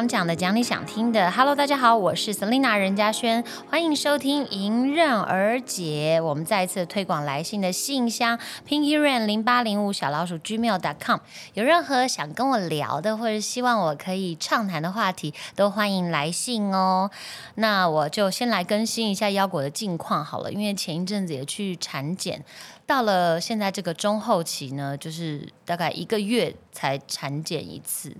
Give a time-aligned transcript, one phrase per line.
[0.00, 1.30] 听你想讲的，讲你想听的。
[1.30, 6.18] Hello，大家好，我是 Selina 任嘉轩，欢迎收听迎刃而解。
[6.22, 11.18] 我们再一次推广来信的信箱 p i n k y r a n 零八零五小老鼠 Gmail.com。
[11.52, 17.10] 有任何想跟我聊的，或者希望我可以畅谈的话题，都欢迎来信哦。
[17.56, 22.42] 那我就先来更新一下腰果的近况好了，因为前一阵子也去产检，
[22.86, 28.16] 到了现在这个中后期呢，就是大概一个月才产检一次。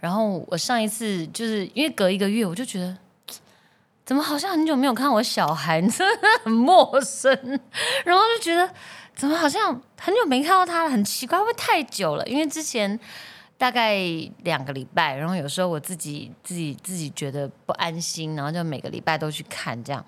[0.00, 2.96] 然后我上一次就是因为隔一个月，我就觉得
[4.06, 7.32] 怎么好像很久没有看我小孩， 真的很陌生。
[8.04, 8.72] 然后就觉得
[9.16, 12.24] 怎么好像很久没看到他了，很奇怪，会不会太久了？
[12.28, 12.98] 因为之前
[13.56, 13.98] 大概
[14.44, 20.04] 两个礼拜，然后有时候我自己自己自己觉得不安心，然后就每个礼拜都去看这样。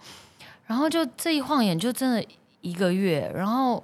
[0.67, 2.25] 然后就这一晃眼就真的
[2.61, 3.83] 一个月，然后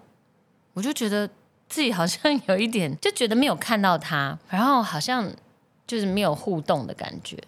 [0.73, 1.29] 我就觉得
[1.69, 5.29] 自己好像有一点就觉得没有看到他，然后好像。
[5.87, 7.39] 就是没有互动的感觉，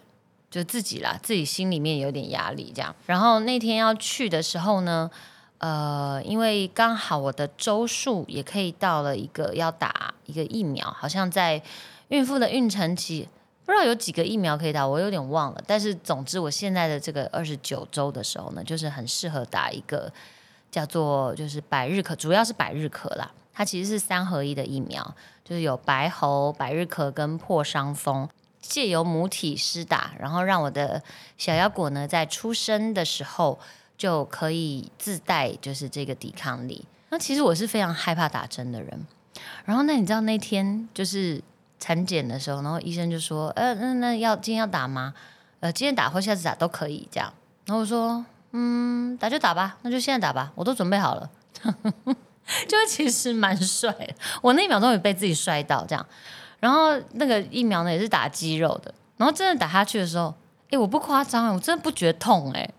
[0.49, 2.95] 就自己啦，自己心里面有点压力这样。
[3.05, 5.11] 然后那天要去的时候呢，
[5.57, 11.61] 呃，因为刚好我的周数也可以到了一个要打一个疫苗，好像在
[12.07, 13.27] 孕妇的孕程期，
[13.65, 15.61] 不知道有几个疫苗可以打，我有点忘了。
[15.67, 20.11] 但是总之，我现在的这个二十九周的时候呢，就是很适合打一个
[20.71, 23.29] 叫做就是百日咳，主要是百日咳啦。
[23.59, 28.29] 它其实是三合一的疫苗，就是有白喉、百日咳跟破伤风，
[28.61, 31.03] 借由母体施打，然后让我的
[31.37, 33.59] 小腰果呢在出生的时候
[33.97, 36.85] 就可以自带就是这个抵抗力。
[37.09, 39.05] 那其实我是非常害怕打针的人，
[39.65, 41.43] 然后那你知道那天就是
[41.81, 45.13] 产检的时候，然后医生就说：“呃，那那要今天要打吗？
[45.59, 47.33] 呃，今天打或下次打都可以。”这样，
[47.65, 51.29] 然后我说：“嗯，打就打吧，那就现在打吧，我都准备好了。”
[52.67, 53.93] 就其实蛮帅，
[54.41, 56.05] 我那一秒钟也被自己帅到这样，
[56.59, 60.33] 然后那个疫苗呢也是打肌肉的，然后真的打下去的时候，
[60.71, 62.69] 哎，我不夸张，我真的不觉得痛哎，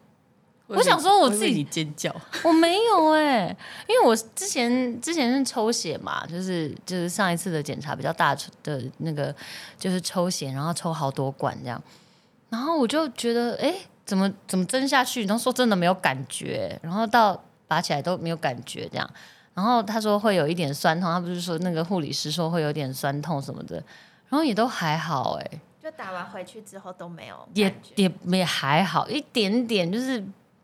[0.66, 2.14] 我想说我自己尖叫，
[2.44, 3.56] 我没有哎，
[3.88, 9.34] 因为我之前之前是抽血嘛，就是就是上一次的检查比较大的那个
[9.78, 11.82] 就是抽血，然后抽好多管这样，
[12.48, 19.10] 然后我就觉得哎，怎么怎么针下去，然后说真的没有感觉，然后到拔起来都没有感觉这样。
[19.53, 23.77] 然后他说会有一点酸痛，他不是说那个护理师说会有点酸痛什么的，
[24.28, 25.50] 然后也都还好哎，
[25.83, 30.21] 就打完回去之后都没有，也也也还好一点点，就是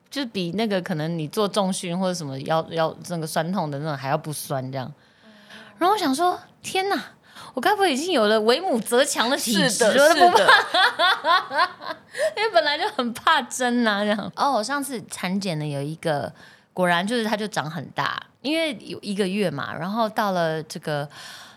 [0.09, 4.91] 就是比那个可能你做重训或者什么要要那个酸痛的那种还要不酸这样。
[5.79, 6.99] 然后我想说，天哪，
[7.55, 10.15] 我该不会已经有了为母则强的体质了？
[10.15, 10.39] 不怕，
[12.37, 14.33] 因为本来就很怕针呐这样。
[14.37, 16.33] 哦，我上次产检的有一个。
[16.77, 21.09] 果然就是它就长很大，因为有一个月嘛，然后到了这个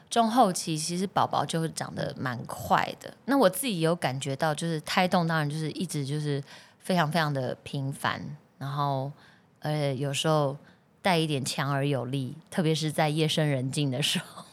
[0.10, 3.14] 中后期，其实宝宝就会长得蛮快的。
[3.26, 6.44] 那我自己有感觉到，就是胎动当然就是一直就是
[6.80, 8.20] 非常非常的频繁，
[8.58, 9.12] 然后
[9.60, 10.58] 呃有时候
[11.04, 14.44] 带一点强而有力，特别是在夜深人静的时候。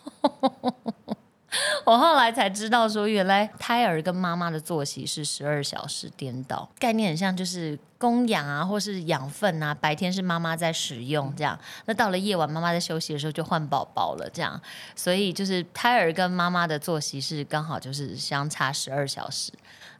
[1.84, 14.60] 我后来才知道，说原来胎儿跟妈妈的作息是十二小时颠倒，概念很像就是供氧啊，或是养分啊，白天是妈妈在使用，这样，那到了夜晚妈妈在休息的时候就换宝宝了，这样，
[14.94, 19.52] 所以就是胎儿跟妈妈的作息是刚好就是相差十二小时，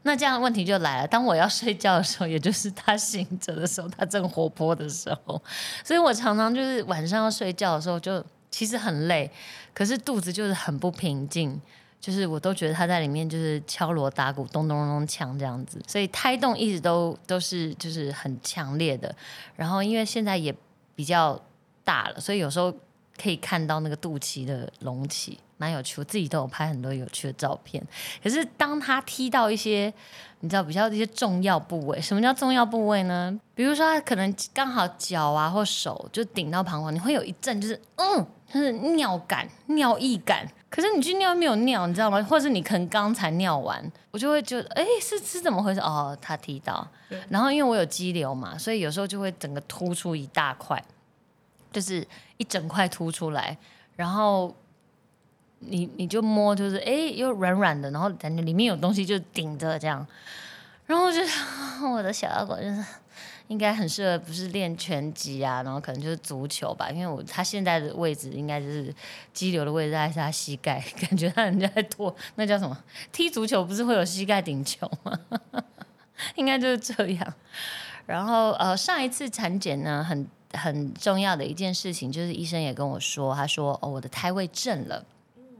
[0.03, 5.41] 那这样问题就来了，当我要睡觉的时候，也就是他醒着的时候，他正活泼的时候，
[5.83, 8.23] 所以我常常就是晚上要睡觉的时候就。
[8.49, 9.29] 其实很累，
[9.77, 11.61] 可是肚子就是很不平静，
[12.01, 19.13] 就是我都觉得他在里面就是敲锣打鼓、咚咚咚咚锵这样子，所以胎动一直都都是就是很强烈的。
[19.55, 20.51] 然后因为现在也
[20.95, 21.39] 比较
[21.83, 22.73] 大了，所以有时候
[23.21, 26.01] 可以看到那个肚脐的隆起，蛮有趣。
[26.01, 27.85] 我自己都有拍很多有趣的照片。
[28.23, 29.93] 可是当他踢到一些
[30.39, 33.39] 你知道比较一些重要部位，什么叫重要部位呢？
[33.53, 38.25] 比如说他可能刚好脚啊或手就顶到膀胱，你会有一阵就是嗯。
[38.51, 42.21] 就是尿感、尿意感，可是你去尿没有尿，你知道吗？
[42.23, 45.81] 或者你可能刚才尿完，我就会觉得，哎，是是怎么回事？
[45.81, 46.87] 哦，他提到，
[47.29, 50.81] 然后因为我有肌瘤嘛，所以有时候就会整个突出一大块，
[51.71, 52.07] 就是
[52.37, 53.57] 一整块凸出来，
[53.95, 54.55] 然后
[55.59, 60.07] 你你就摸，就是哎，又软软的，然后感觉里面有东西就顶着这样，
[60.85, 61.19] 然后就
[61.91, 62.83] 我的小腰果就是。
[63.47, 68.93] 应该很适合，不是练拳击啊，然后可能就是足球吧，因为我他现在的位置应该就是
[69.33, 72.77] 肌瘤的位置在他膝盖，感觉他人家在拖，那叫什么？
[73.11, 75.19] 踢足球不是会有膝盖顶球吗？
[76.35, 77.33] 应该就是这样。
[78.05, 85.05] 然后呃，上一次产检呢，很很重要的一件事情就是医生也跟我说，他说哦，我的胎位正了。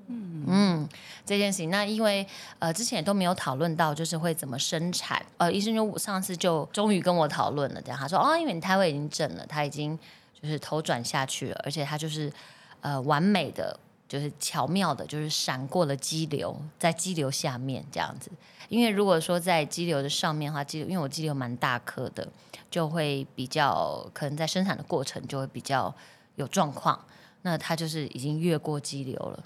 [0.10, 0.88] 嗯，
[1.26, 2.26] 这件事情，那因为
[2.60, 5.22] 呃之前也都没有讨论到，就是会怎么生产。
[5.38, 10.00] 呃，医生就上次就终于跟我讨论了，这样他说哦，因为你胎位已经正了，他已经
[10.42, 12.32] 就是头转下去了，而且他就是
[12.80, 13.78] 呃完美的，
[14.08, 18.32] 就是巧妙的，就是闪过了肌瘤，在肌瘤下面这样子。
[18.70, 22.26] 因为如果说在肌瘤的上面的话，肌因为我肌瘤蛮大颗的，
[22.72, 25.94] 就会比较可能在生产的过程就会比较
[26.36, 26.98] 有状况。
[27.42, 29.44] 那他就是已经越过肌瘤了。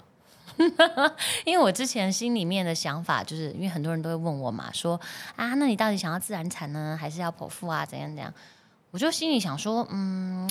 [1.44, 5.00] 因为我之前心里面的想法，就是因为很多人都会问我嘛，说
[5.36, 7.84] 啊，那你到底想要自然产呢，还是要剖腹啊？
[7.84, 8.32] 怎样怎样？
[8.90, 10.48] 我就心里想说，嗯，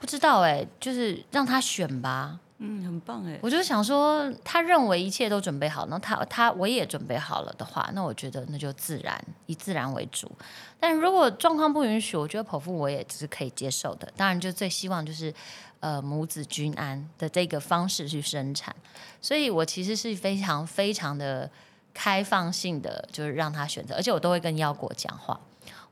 [0.00, 2.38] 不知道哎，就是让他选吧。
[2.60, 3.38] 嗯，很棒哎。
[3.42, 10.30] 我就想说，他认为一切都准备好，那他他我也准备好了的话，那我觉得那就自然，以自然为主。
[10.78, 14.10] 但如果状况不允许，我觉得剖腹我也是可以接受的。
[14.16, 15.34] 当然，就最希望就是。
[15.80, 18.76] 呃，母子均安的这个方式去生产，
[19.18, 21.50] 所以我其实是非常非常的
[21.94, 25.40] 开放性的，就是让他选择，而且我都会跟腰果讲话。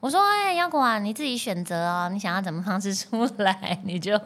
[0.00, 4.18] 我说：“哎，腰果啊，你自己选择哦，你想要怎么方式出来，你就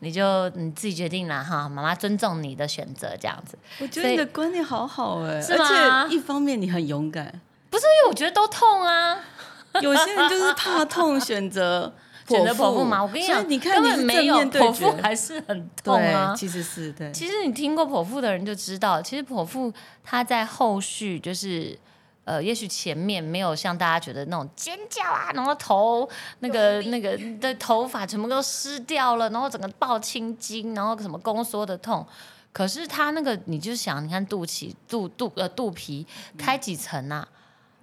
[0.00, 6.06] 你就你自己决定啦，哈， 妈妈尊重你的选择，这样子。”我觉得你的观念好好哎，是吗？
[6.10, 7.40] 一方面你很勇敢，
[7.70, 9.18] 不是因为我觉得都痛啊，
[9.80, 11.92] 有些人就是怕痛，选择。
[12.26, 13.02] 选择剖腹嘛？
[13.02, 16.34] 我跟你讲，你根本没有剖腹还是很痛啊。
[16.34, 17.12] 其实是对。
[17.12, 19.70] 其实你听过剖腹的人就知道，其实剖腹
[20.02, 21.78] 它在后续就是
[22.24, 26.08] 呃，也许前面没有像大家觉得那种尖叫啊，然后头
[26.40, 32.06] 那个那个 的头发全部都湿掉了，然后整个爆青筋，然后什么宫缩的痛。
[32.52, 36.06] 可是他那个你就想，你看肚脐、肚肚呃肚皮
[36.38, 37.26] 开几层啊？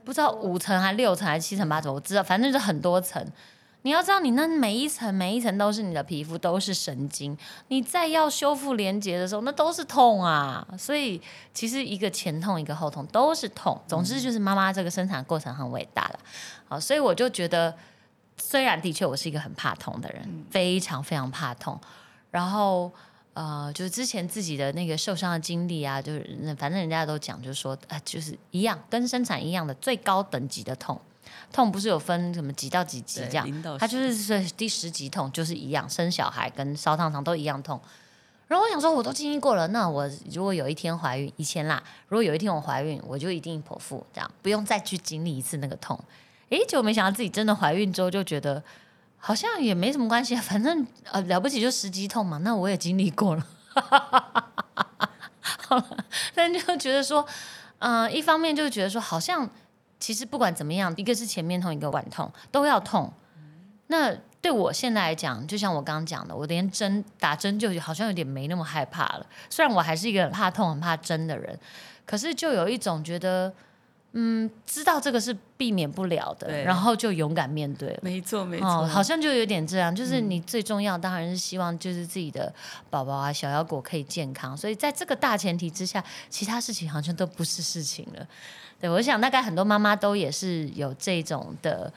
[0.04, 3.24] 不知道五层还六层还是七层八层，我知道，反正就很多层。
[3.84, 7.36] 你要知道，你那每一层每一层都是你的皮肤，都是神经。
[7.70, 10.68] 你再要修复连接的时候，那都是痛啊。
[10.78, 11.20] 所以
[11.54, 13.82] 其实一个前痛一个后痛都是痛。
[13.88, 16.20] 总之就是妈妈这个生产过程很伟大了。
[16.68, 17.76] 好，所以我就觉得，
[18.38, 21.80] 虽然的确我是一个很怕痛的人，非常非常怕痛。
[22.30, 22.92] 然后
[23.34, 31.02] 呃，就是之前自己的那个受伤的经历啊，就是反正人家都讲，就是说啊，就是一样跟生产一样的最高等级的痛。
[31.52, 37.80] 痛不是有分什么几到几级这样，它就是是第十级痛，就是一样，生小孩跟烧烫伤都一样痛。
[38.48, 45.98] 然后我想说，我都经历过了，那我如果有一天怀孕，以前啦，如果有一天我怀孕，我就一定剖腹，这样不用再去经历一次那个痛。
[46.50, 48.62] 诶，结果没想到自己真的怀孕之后，就觉得
[49.18, 53.48] 好像也没什么关系，反正呃了不起就十级痛嘛，那我也经历过了。
[55.42, 55.98] 好了，
[56.36, 57.26] 但就觉得说，
[57.80, 59.50] 嗯，一方面就觉得说好像。
[60.02, 63.14] 其实不管怎么样，一个是前面痛，一个晚痛，都要痛。
[63.88, 69.26] 那对我现在来讲，就像我刚刚讲的，我连针打针就好像有点没那么害怕了。
[69.50, 71.58] 虽然我还是一个很怕痛、很怕针的人，
[72.06, 73.54] 可是就有一种觉得，
[74.14, 78.00] 嗯，知道这个是避免不了的，然后就勇敢面对了。
[78.02, 79.94] 没错，没错，好像就有点这样。
[79.94, 82.52] 就是你最重要，当然是希望就是自己的
[82.90, 84.58] 宝宝啊、小妖果可以健康。
[84.58, 88.26] 所以在这个大前提之下，其他事情好像都不是事情了。
[88.82, 91.94] 对，我想大概很多妈妈都也是有这种的，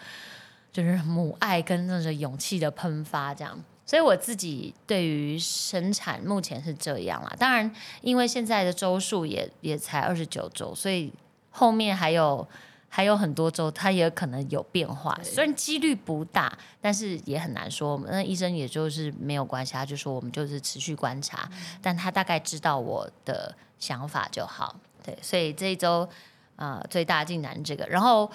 [0.70, 3.58] 就是母爱跟那种勇气的喷发这样。
[3.86, 7.34] 所以我自己对于生产目前是这样啦。
[7.38, 11.12] 当然，因为现在的周数也也才二十九周，所以
[11.50, 12.46] 后面还有
[12.88, 15.18] 还有很多周，它也可能有变化。
[15.22, 17.98] 虽然几率不大，但是也很难说。
[18.08, 21.48] 那医生也就是没有关系，他就说我们就是持续观察，
[21.80, 24.74] 但他大概知道我的想法就好。
[25.02, 26.06] 对，所以这一周。
[26.56, 28.30] 啊，最大进展这个，然后，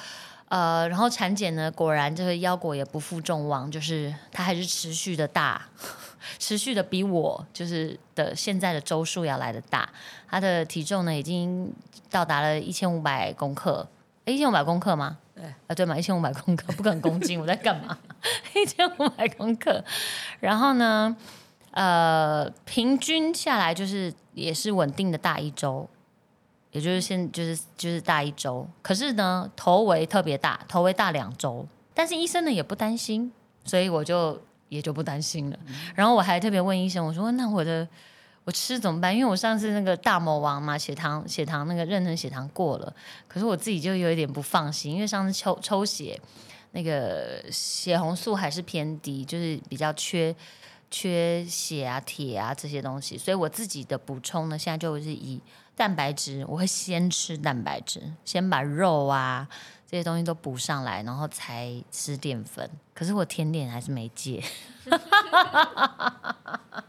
[0.49, 5.61] 呃，然后产检呢，果然这个腰果也不负众望，就是它还是持续的大，
[6.37, 9.87] 持续的比我就是的现在的周数要来的大，
[10.29, 11.71] 它的体重呢已经
[12.09, 13.87] 到达了一千五百公克，
[14.25, 15.17] 一千五百公克吗？
[15.33, 17.97] 对，啊对嘛，一千五百公克，不可能公斤，我在干嘛？
[18.53, 19.81] 一千五百公克，
[20.41, 21.15] 然后呢，
[21.71, 25.87] 呃，平均下来就是也是稳定的大一周。
[26.71, 33.31] 也就是现就是就是大一周，可是呢头围特别大，头围大两周，但是医生呢也不担心，
[33.65, 35.57] 所以我就也就不担心了。
[35.95, 37.87] 然后我还特别问医生，我说那我的
[38.43, 39.11] 我吃怎么办？
[39.11, 42.93] 因为我上次那个大魔王嘛，血糖血糖那个妊娠血糖过了，
[43.27, 46.21] 可是我自己就有一点不放心，因为上次抽抽血
[46.73, 50.35] 那个血红素还是偏低，就是比较缺
[50.91, 55.41] 缺血啊铁啊这些东西，所以我自己的补充呢现在就是以。
[55.79, 59.47] 蛋白质，我会先吃蛋白质，先把肉啊
[59.89, 62.69] 这些东西都补上来，然后才吃淀粉。
[62.93, 64.43] 可是我甜点还是没戒，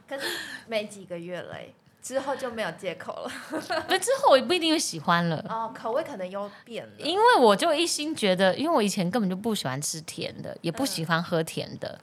[0.09, 0.27] 可是
[0.67, 1.55] 没几个月了，
[2.03, 3.31] 之后就没有借口了。
[3.87, 5.37] 那之后我也不一定会喜欢了。
[5.49, 6.93] 哦，口味可能又变了。
[6.99, 12.01] 因为我就一心觉得，因为我以前根本就不喜欢吃甜的，也不喜欢喝甜的，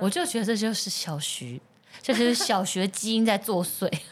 [0.00, 1.60] 我就觉得这就是小徐，
[2.00, 3.92] 这就是小学基因在作祟。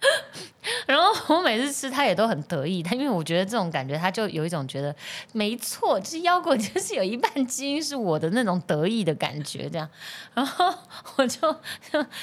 [0.86, 2.82] 然后我每次吃，他也都很得意。
[2.82, 4.94] 他因为我觉得这种感觉，他就有一种觉得
[5.32, 9.88] 没错，就是腰果就是有一半基因是我的那种得意的感觉，这样。
[10.34, 10.72] 然后
[11.16, 11.54] 我就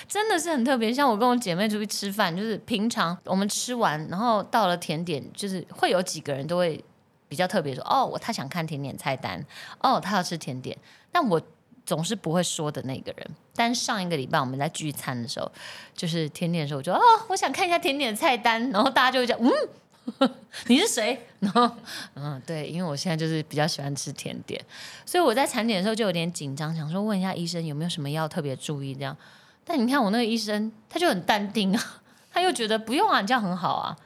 [0.08, 6.84] 真的是很特别，像我跟我姐妹出去吃饭，就是平常我们吃完，然后到了甜点，就是会有几个人都会
[7.28, 9.44] 比较特别说，哦，我他想看甜点菜单，
[9.80, 10.78] 哦，他要吃甜点，
[11.12, 11.42] 但我。
[11.88, 13.26] 总是不会说的那个人，
[13.56, 15.50] 但上一个礼拜我们在聚餐的时候，
[15.96, 19.40] 就是甜点的时候，我就哦，我想看一下甜点的菜单，然后大家就会讲，
[20.20, 20.30] 嗯，
[20.68, 21.18] 你是谁？
[21.40, 21.72] 然后
[22.16, 24.62] 嗯，对，因为我现在就是比较喜欢吃甜点，
[25.06, 29.16] 所以我在产检的时候就有点紧张，想说问一下医生有没有什么要特别注意这样。
[29.64, 32.02] 但你看我那个医生，他就很淡定啊，
[32.34, 33.98] 他又觉得不用啊，你这样很好啊，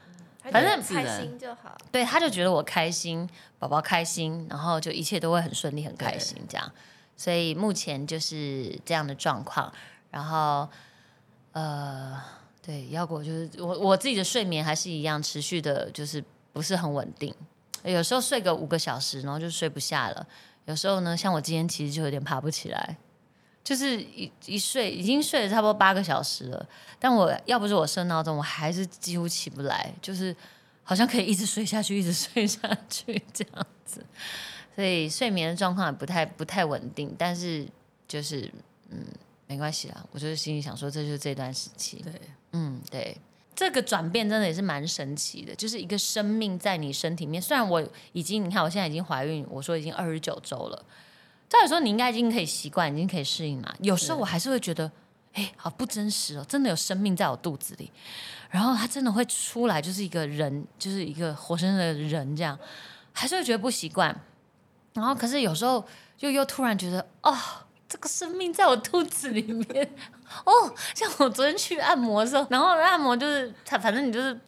[0.50, 1.76] 反正开心就好。
[1.90, 6.72] 对，他就觉得我开心，宝宝开心，然后就一切都会很顺利，很开心这样。
[7.16, 9.72] 所以目前就是这样的状况，
[10.10, 10.68] 然后，
[11.52, 12.20] 呃，
[12.60, 17.34] 对，腰果就是我我自己的睡眠还是一样持续的，就是不是很稳定，
[17.84, 20.26] 有时候睡个五个小时，然后就睡不下了。
[20.66, 22.96] 有时候呢，像我今天其实就有点爬不起来，
[23.64, 26.66] 就是一一睡已经睡了差不多八个小时了，
[26.98, 30.34] 但我要不是我设闹钟，我还是几乎起不来，就是
[30.84, 34.04] 好像可以一直睡下去，一直睡下去这样子。
[34.74, 37.66] 所以睡眠的状况也不太不太稳定，但是
[38.08, 38.50] 就是
[38.90, 39.04] 嗯
[39.46, 42.12] 没关系啦，我就是心里想说这就是这段时期，对，
[42.52, 43.16] 嗯对，
[43.54, 50.84] 这个转变真的也是蛮神奇的，就是一个生命在你身体里面，虽然我已经你看我现在已经怀孕，我说已经二十九周了，
[51.50, 54.90] 照理说你应该已经可以习惯，已经可以适应嘛，有时候我还是会觉得，
[55.34, 57.92] 哎，好不真实哦，真的有生命在我肚子里，
[58.48, 62.58] 然后它真的会出来，就是一个人，就是一个活生生的人这样，
[63.12, 64.18] 还是会觉得不习惯。
[64.94, 65.84] 然后，可是有时候
[66.20, 67.36] 又又突然觉得，哦，
[67.88, 69.94] 这个生命在我肚子里面，
[70.44, 74.38] 哦，像我昨天去按摩的时候，然后按摩就是，反正你就是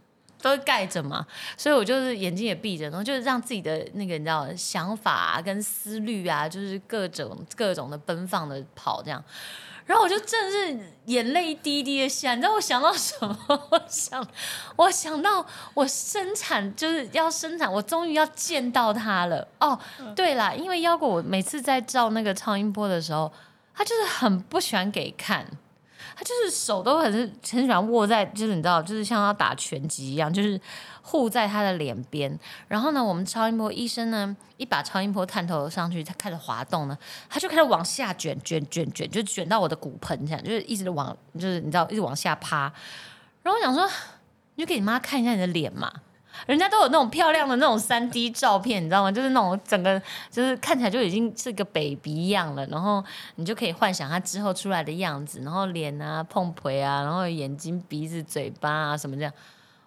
[0.41, 9.23] 都盖着嘛，所以我就是眼睛也闭着，然后就是让自己的那个你知道想法、跟思虑啊，就是各种各种的奔放的跑这样。
[9.87, 13.37] 然后我就真的是眼泪一滴滴的下，你知道我想到什么？
[13.71, 14.27] 我想，
[14.77, 19.47] 我想到我生产就是要生产，我终于要见到他了。
[19.61, 19.79] 哦，
[20.17, 23.31] 对啦，因为腰果我每次在照那个超音波的时候，
[23.75, 25.47] 他就是很不喜欢给看。
[26.17, 30.61] 他就是手都很是很喜欢握在，就是你知道，就是像要打拳击一样，就是
[31.03, 32.39] 护在他的脸边。
[32.69, 36.97] 然后呢，我们超音波医生呢，一把超音波探头上去，他开始滑动呢，
[37.29, 42.73] 他就开始往下卷卷卷卷，就卷到我的骨盆这样，就是一直往，就是你知道，一直往下趴。
[43.43, 43.89] 然后我想说，
[44.55, 45.93] 你就给你妈看一下你的脸嘛。
[46.47, 49.11] 人家都有那种漂亮的那种三 D 照片，你知道吗？
[49.11, 50.01] 就是那种整个
[50.31, 53.03] 就是看起来就已经是个 baby 样了，然后
[53.37, 59.33] 你就可以幻想他之后出来的样子，然后脸啊、碰腿啊，然后眼睛、鼻子、嘴巴啊什么这样，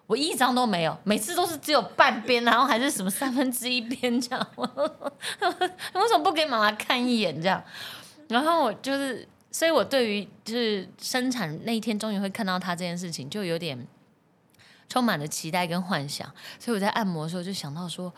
[0.06, 4.46] 我一张都没有，每次都是只有半边，然后还是什么三分之一边这样。
[4.56, 7.62] 为什么不给妈妈看一眼这样？
[8.28, 13.86] 然后我就是，所以我对于就是生产那一天终于会看到他这件事情，就有点。
[14.88, 16.26] 充满了期待跟幻想，
[16.58, 18.12] 所以我在按摩的时候就想到说，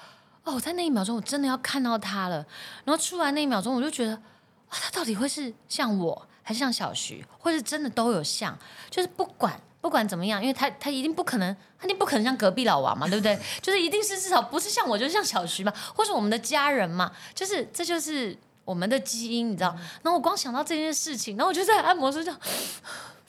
[0.45, 2.37] 哦，在那一秒钟我真的要看到他了。
[2.85, 8.57] 然后出来那一秒钟，我就觉得，哇，他到底会是像我，还是像小徐，或是真的都有像？
[8.89, 13.39] 就是不管不管怎么样，因为他他一定不可能，他一定不可能像隔壁老王嘛，对不对？
[13.61, 19.71] 就是一定是至少不是像我，就是像小徐嘛，或是我们的家人嘛，就是这就是我们的基因，你知道？
[20.03, 22.33] 然后我光想到这件事情，然后我就在按摩时就。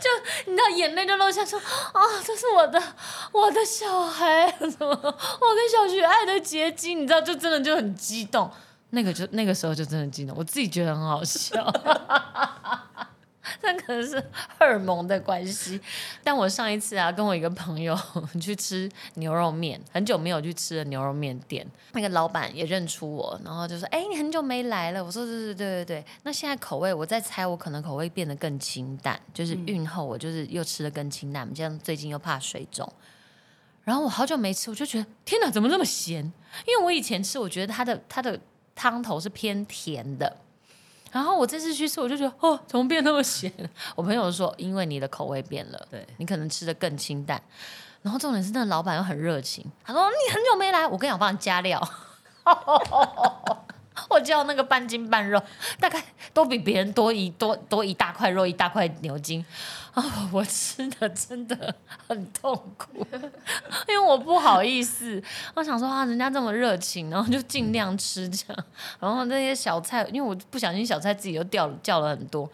[0.00, 0.10] 就
[0.50, 2.82] 你知道，眼泪就落下，说啊，这是我的，
[3.32, 8.50] 我的小孩，什么，我跟小徐爱的结晶，你知道，就真的就很激动，
[8.90, 11.64] 那个就那个时候就真的激动，我自己觉得很好笑。
[13.62, 15.80] 那可能是荷尔蒙的关系，
[16.22, 17.98] 但我上一次啊，跟我一个朋友
[18.40, 32.90] 去吃牛肉面，很久没有去吃的牛肉面店，那个老板也认出我，然后就说：“哎，你很久没来了。”我说：“对对对对对。”那现在口味，我在猜，我可能口味变得更清淡，就是孕后我就是又吃的更清淡，这样最近又怕水肿，
[33.84, 36.24] 然后我好久没吃，我就觉得天哪，怎么这么咸？
[36.66, 38.38] 因为我以前吃，我觉得它的它的
[38.74, 40.36] 汤头是偏甜的。
[41.12, 43.52] 然后我这次去吃，我就觉得哦，怎么变那么咸？
[43.96, 47.40] 我朋友说，因为你的口味变了，对你可能吃的更清淡。
[48.02, 51.80] 然后重点是，那个老板又很热情，他说你很久没来，我跟你讲，帮你加料。
[54.08, 55.42] 我叫那个半斤半肉，
[55.78, 59.44] 大概都比别人多一多多一大块肉，一大块牛筋
[59.92, 60.02] 啊！
[60.32, 61.74] 我吃的真的
[62.08, 63.06] 很痛苦，
[63.88, 65.22] 因为我不好意思，
[65.54, 68.64] 我想说啊，人家这么热情，然后就尽量吃这样。
[69.00, 72.48] 然后那些小菜，因为我不小心小菜自己又掉了叫了很多，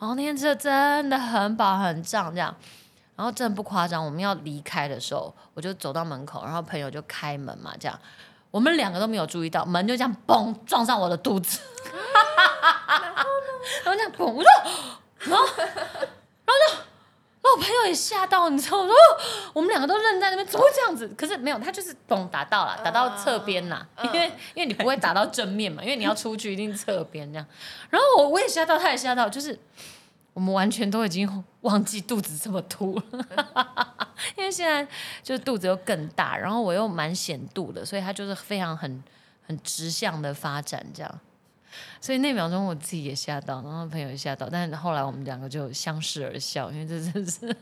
[0.00, 2.54] 然后那天吃的真的很饱很胀这样。
[3.14, 7.98] 然后真的不夸张，我们要离开的时候，我就走到门口，然后朋友就开门嘛，这样。
[8.50, 11.60] 我们两个都没有注意到，门就这样嘣撞上我的肚子，
[13.84, 14.50] 然后这样嘣，我说，
[15.20, 16.74] 然后，然后就，
[17.40, 18.92] 然后我朋友也吓到，你知道吗？
[19.52, 21.06] 我们两个都愣在那边，怎么会这样子？
[21.16, 27.46] 可是没有，他就是嘣打到了，打到侧边呐，因为因为你不会打到正面嘛，因为你要出去一定侧边这样。
[27.90, 29.58] 然后我我也吓到，他也吓到，就是
[30.32, 33.04] 我们完全都已经忘记肚子这么凸了。
[34.36, 34.86] 因为现在
[35.22, 39.02] 就是肚子又更大，然后我又蛮显肚的，所以它就是非常很
[39.46, 41.20] 很直向的发展这样。
[42.00, 47.54] 所以那秒钟我自己也吓到，然后朋友也吓到，但是后来我们两个就相视而笑，因为这真是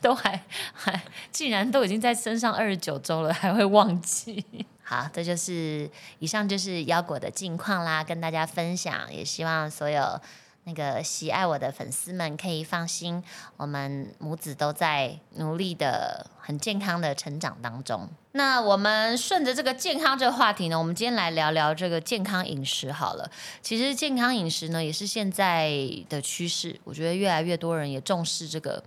[0.00, 0.40] 都还
[0.72, 1.00] 还，
[1.30, 4.44] 竟然都已经在身上二十九周了，还会忘记。
[4.82, 5.88] 好，这就是
[6.18, 10.20] 以上就是腰果的近况啦，跟大家分享，也希望所有。
[10.64, 13.22] 那个喜爱我的粉丝们可以放心，
[13.56, 18.08] 我们母子都在努力的、很健康的成长当中。
[18.32, 23.28] 那我们顺着这个健康这个话题呢，我们今天来聊聊这个健康饮食好了。
[23.60, 25.72] 其实健康饮食呢，也是现在
[26.08, 26.78] 的趋势。
[26.84, 28.80] 我觉得越来越多人也重视这个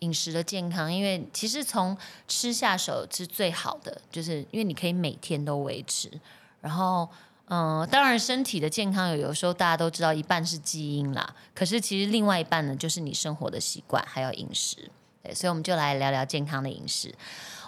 [0.00, 6.10] 饮食的健康，因为其实从吃下手是最好的，就是因为你可以每天都维持，
[6.60, 7.08] 然后。
[7.54, 11.36] 嗯，当然，身体的健康有有时候大家都知道，一半是基因啦。
[11.54, 14.90] 可是其实另外一半呢，就是你生活的习惯还有饮食。
[15.22, 17.14] 对，所以我们就来聊聊健康的饮食。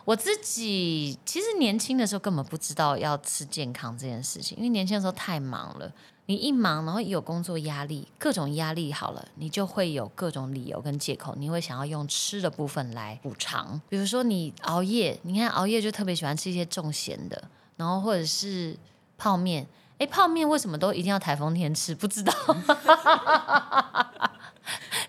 [0.06, 5.92] 我自己其实年轻的时候根本不知道要吃健康这件事情，因为年轻的时候太忙了。
[6.24, 13.78] 你一忙，然后有工作压力，各种压力好了，你就会有各种理由跟借口，你会想要用吃的部分来补偿。
[13.90, 17.44] 比如说你熬夜，你看熬夜就特别喜欢吃一些重咸的，
[17.76, 18.74] 然后或者是。
[19.16, 19.66] 泡面，
[19.98, 21.94] 哎，泡面为什么都一定要台风天吃？
[21.98, 22.32] 不知道，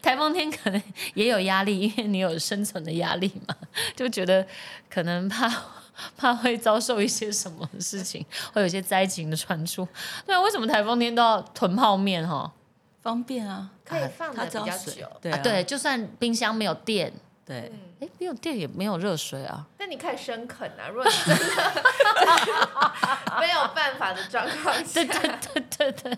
[0.01, 0.81] 台风天可能
[1.13, 3.55] 也有压力，因为你有生存的压力嘛，
[3.95, 4.45] 就觉得
[4.89, 5.51] 可能怕
[6.17, 9.87] 怕会遭受一些什么事情，会有一些灾情的传出。
[10.25, 12.27] 对啊，为什么台风天都要囤泡面？
[12.27, 12.51] 哈，
[13.01, 15.07] 方便啊，可以放的比较久。
[15.21, 17.11] 对对，就算冰箱没有电。
[17.45, 19.67] 对，哎，没有电也没有热水啊。
[19.77, 21.45] 那你可以生啃啊，如果你真的
[23.39, 24.93] 没有办法的状况下。
[24.95, 26.17] 对对对对对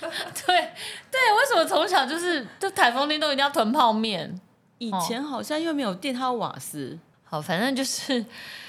[0.00, 0.72] 对
[1.10, 4.38] 对，为什么从小就是就台风天都一定要囤泡面？
[4.76, 6.98] 以前好像又没有电，它有瓦斯。
[7.24, 8.22] 好，反正就是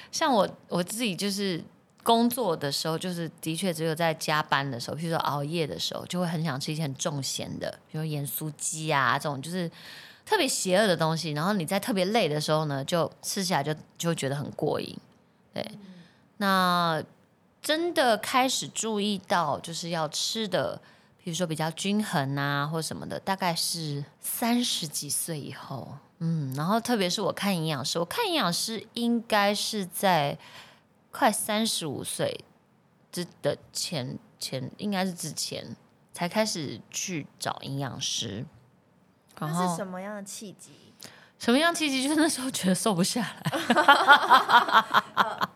[0.09, 1.61] 像我我自己就是
[2.01, 9.69] 工作的时候，就是的确只有在加班的时候，譬如说熬夜的时候，就会很想吃一些很重咸的，比如盐酥鸡啊这种，就是。
[10.29, 14.95] 特别邪恶的东西，然后你在特别累的时候呢，就吃起来就就觉得很过瘾。
[15.51, 15.67] 对，
[16.37, 17.03] 那
[17.63, 20.79] 真的开始注意到就是要吃的，
[21.23, 25.97] 比如说比较均衡啊，或什么的，大概是三十几岁以后。
[26.19, 30.37] 嗯，然后特别是我看营养师，我看营养师应该是在
[31.09, 32.45] 快三十五岁
[33.11, 35.75] 之的前前，应该是之前
[36.13, 38.45] 才开始去找营养师。
[39.41, 40.71] 那是什么样的契机？
[41.37, 42.03] 什么样契机？
[42.03, 43.43] 就是那时候觉得瘦不下来。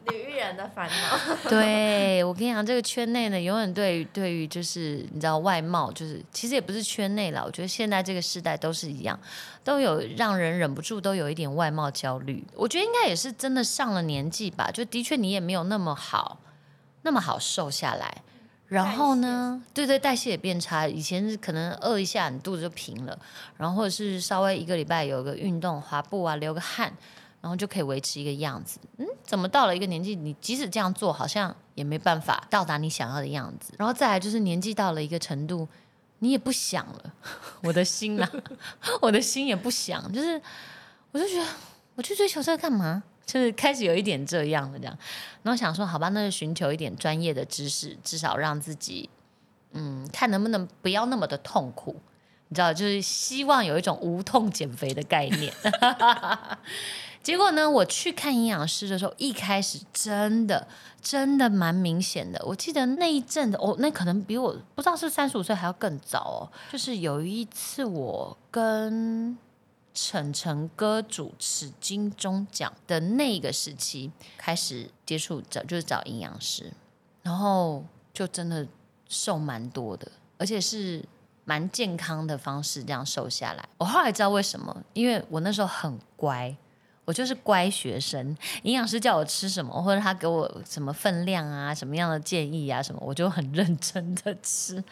[0.10, 1.20] 女艺人的烦恼。
[1.50, 7.44] 对我跟你讲，这个圈内呢，永远对于对于就是你知道外貌，就是其实也不是圈内了。
[7.46, 9.20] 我觉得现在这个时代都是一样，
[9.62, 12.42] 都有让人忍不住都有一点外貌焦虑。
[12.56, 16.40] 我觉得应该也是真的上了年纪吧，就的确你也没有那么好，
[17.02, 18.22] 那么好瘦下来。
[18.68, 19.62] 然后呢？
[19.74, 20.88] 对对，代谢也变差。
[20.88, 23.18] 以前是可能饿一下，你肚子就平了。
[23.58, 26.92] 然后或者是稍微一个礼拜有个运动，滑步啊，流个汗，
[27.40, 28.80] 然后就可以维持一个样子。
[28.98, 33.74] 嗯，怎么到了一个年纪，你即使这样做，好像也没办法到达你想要的样子。
[33.78, 35.68] 然后再来就是年纪到了一个程度，
[36.20, 37.14] 你也不想了。
[37.62, 38.28] 我的心呐，
[39.02, 40.42] 我的心也不想，就是
[41.12, 41.46] 我就觉得
[41.96, 43.04] 我去追求这个干嘛？
[43.26, 44.98] 就是开始有一点这样的这样，
[45.44, 49.10] 然后想说好吧，那就寻求一点专业的知识，至少让自己
[49.72, 51.96] 嗯，看能不能不要那么的痛苦，
[52.50, 55.54] 你知道，就是希望有一种无痛减肥的概念。
[57.24, 60.68] 结果呢，我去看营养师的时候，一开始真的
[61.02, 62.44] 真的蛮明显的。
[62.46, 66.52] 我记得那一阵子，哦，那可能比我不知道是三十五岁还要更早哦。
[66.72, 69.38] 就是有一次我跟。
[69.94, 76.74] 晨晨哥主持金钟奖的那个时期，开始接触找就是找营养师，
[77.22, 78.68] 然后就真的
[79.08, 81.04] 瘦蛮多的，而且是
[81.46, 83.70] 蛮健康的方式这样瘦下来。
[83.78, 86.56] 我后来知道为什么，因为我那时候很乖。
[87.06, 94.84] 我就是乖学生，营养师叫我吃什么，或者他给我什么分量啊、什么样的建议啊什么，我就很认真的吃。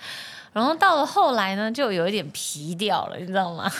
[0.54, 3.71] 然后到了后来呢，就有一点皮掉了，你知道吗？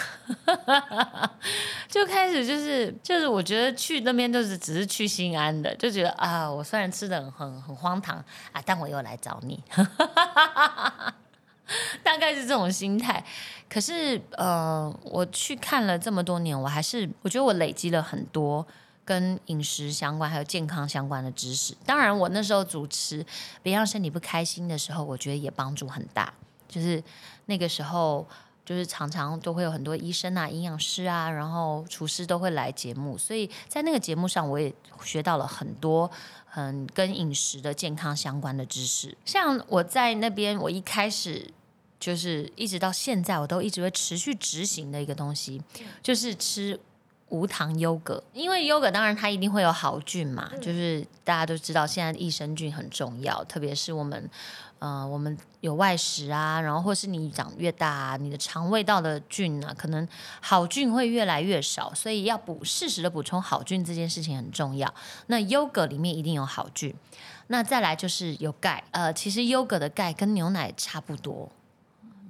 [1.90, 8.16] 就开始就是就是，我觉得去那边就是只是去心安的，就觉得啊，我虽然吃的很很荒唐
[8.54, 9.62] 啊，但我又来找你。
[12.04, 13.24] 大概是这种心态，
[13.72, 18.68] 可是呃，我去看了这么多年，我还是我觉得我累积了很多
[19.06, 21.74] 跟饮食相关还有健康相关的知识。
[21.86, 23.26] 当然，我那时候主持
[23.64, 26.34] 别让身体不开心的时候，我觉得也帮助很大。
[26.68, 27.02] 就是
[27.46, 28.28] 那个时候，
[28.66, 36.12] 就是常常都会有很多医生啊、营养师啊，然后厨师都会来节目，所以在那个节目上，我也学到了很多
[36.46, 39.18] 很跟饮食的健康相关的知识。
[39.24, 41.54] 像我在那边，我一开始。
[42.02, 45.62] 就是一直到现在，我都一直会持续执行的一个东西，
[46.02, 46.78] 就是吃
[47.30, 48.22] 无糖优格。
[48.34, 54.30] 因为优格当然它一定会有好菌嘛，就是大家都知道现在益生菌很重要，特别是我们
[54.80, 60.06] 呃我们有外食啊，然后或是你长越大，啊你的肠胃道的菌啊，可能
[60.42, 64.92] 好菌会越来越少，所以要补适时的补充好菌这件事情很重要。
[65.28, 66.94] 那优格里面一定有好菌，
[67.48, 71.50] 那再来就是有钙，呃，其实优格的钙跟牛奶差不多。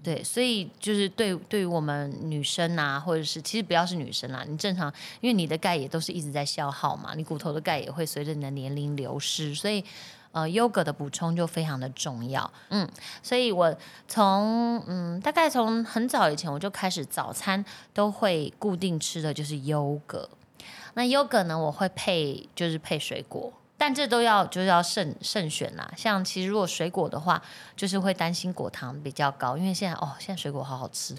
[0.04, 9.84] 对，所以就是对对于我们女生啊，或者是其实不要是女生啦，你正常，因为你的钙也都是一直在消耗嘛，你骨头的钙也会随着你的年龄流失，所以
[10.32, 12.52] 呃，优格的补充就非常的重要。
[12.70, 12.90] 嗯，
[13.22, 13.76] 所以我
[14.08, 20.28] 从嗯大概从很早以前我就开始早餐都会固定吃的就是优格，
[20.96, 23.54] 那优格呢我会配就是配水果。
[23.82, 25.92] 但这都要就是要慎慎选啦。
[25.98, 27.42] 像其实如果水果的话，
[27.76, 31.16] 就是会担心果糖比较高，因为现在哦，现在水果好好吃。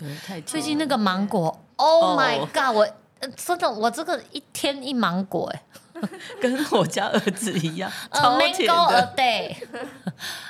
[0.46, 2.72] 最近那个芒果，Oh my god！
[2.72, 2.88] 我
[3.36, 5.62] 真的我这个一天一芒果哎，
[6.40, 9.12] 跟我家儿子一样，超甜的。
[9.18, 9.56] day，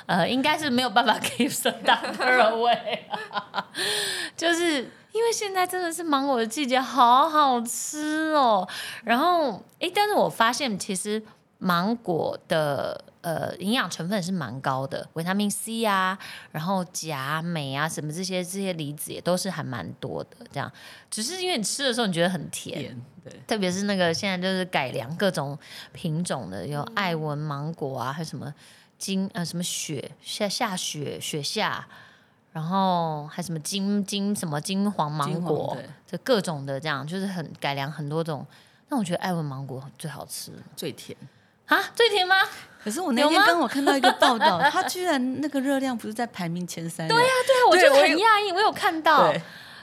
[0.05, 3.07] 呃，应该是没有办法给生大二位，
[4.37, 8.69] 就是因为现在真的是芒果的季节，好好吃哦。
[9.03, 11.23] 然后哎，但是我发现其实。
[11.63, 16.19] 芒果的呃营养成分是蛮高的，维他命 C 啊，
[16.51, 20.35] 然后钾、镁啊，什么这些这些离子也都是还蛮多的。
[20.51, 20.69] 这样，
[21.09, 25.57] 只是因为你吃的时候你觉得很甜，对，特别是那个现在就是改良各种
[25.93, 28.53] 品种的，有爱文芒果啊，还有什么
[28.97, 31.87] 金呃什么雪下下雪雪下，
[32.51, 38.45] 然后还什么金金什么金黄芒果，就各种的这样，就是很改良很多种。
[38.89, 41.17] 那我觉得艾文芒果最好吃，最甜。
[41.67, 42.35] 啊，最甜吗？
[42.83, 47.07] 可是我那天刚好看到一个报道， 它居然那个热量不是在排名前三。
[47.07, 49.33] 对呀，对呀，我就很讶异，我有看到，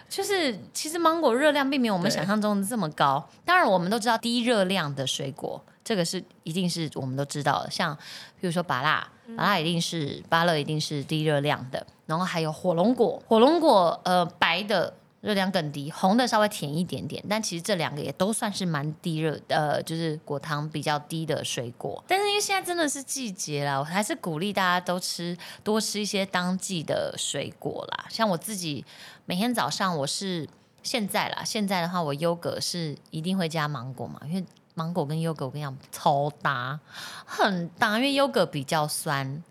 [0.07, 3.27] 就是其实芒果热量并没有我们想象中的这么高。
[3.45, 7.71] 当然，我们都知道低热量的水果，这个是一定是我们都知道的。
[7.71, 7.97] 像
[8.39, 11.87] 比如说芭乐，芭乐一定是芭乐一定是低热量的。
[12.05, 14.95] 然后还有火龙果，火龙果呃白的。
[15.21, 22.03] 热量更低，红的稍微甜一点点，但其实这两个也都算是蛮低热，呃，就是果糖比较低的水果。
[22.09, 28.07] 但是因为现在真的是季节啦，我还是鼓励大家都吃多吃一些当季的水果啦。
[28.09, 28.85] 像我自己
[29.27, 30.49] 每天早上我是
[30.83, 34.45] 现在啦，现在的话我优格是一定会加芒果嘛，因为。
[34.75, 36.79] 芒果跟优格我跟你讲超搭，
[37.27, 39.43] 很搭，因为优格比较酸，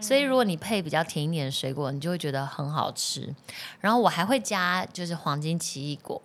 [0.00, 3.34] 所以如果你配比较甜一点的水果，你就会觉得很好吃。
[3.80, 6.20] 然后我还会加就是黄金奇异果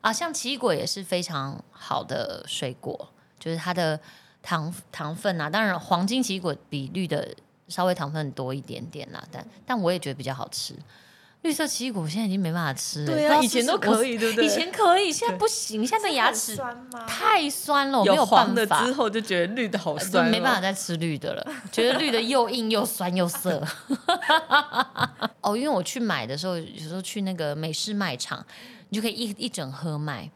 [0.00, 3.98] 啊，像奇异果也是非常好的水果，就是它的
[4.42, 7.34] 糖糖分啊，当然黄金奇异果比绿的
[7.68, 10.74] 稍微糖分多一点点啦，但但我也觉得比较好吃。
[11.42, 14.46] 绿色奇异果现在已经没办法吃了，对啊，以前都可以，对不对？
[14.46, 16.56] 以前可以，现在不行，现在牙齿
[17.04, 18.84] 太酸了，我没有办法。
[18.84, 23.60] 之后就觉得绿的好酸，没办法再吃绿的了， 觉得绿的又硬又酸又涩。
[25.42, 28.46] 哦，因为我去买的时候，有时候去那个美式卖场，
[28.90, 30.30] 你就可以一一整盒买，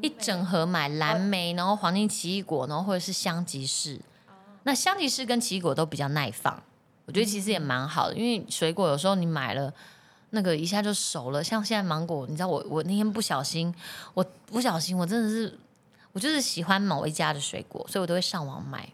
[0.00, 3.98] 一整盒买蓝莓，然后黄金奇异果，然后或者是香吉士。
[4.62, 6.62] 那香吉士跟奇异果都比较耐放，
[7.06, 9.74] 我觉得其实也蛮好的，因为水果有时候你买了。
[10.30, 13.74] 那个一下就熟了，像现在芒果，你知道我我那天不小心，
[14.14, 15.58] 我不小心，我真的是，
[16.12, 18.88] 我就是喜欢某一家的水果，所以我都会上网买。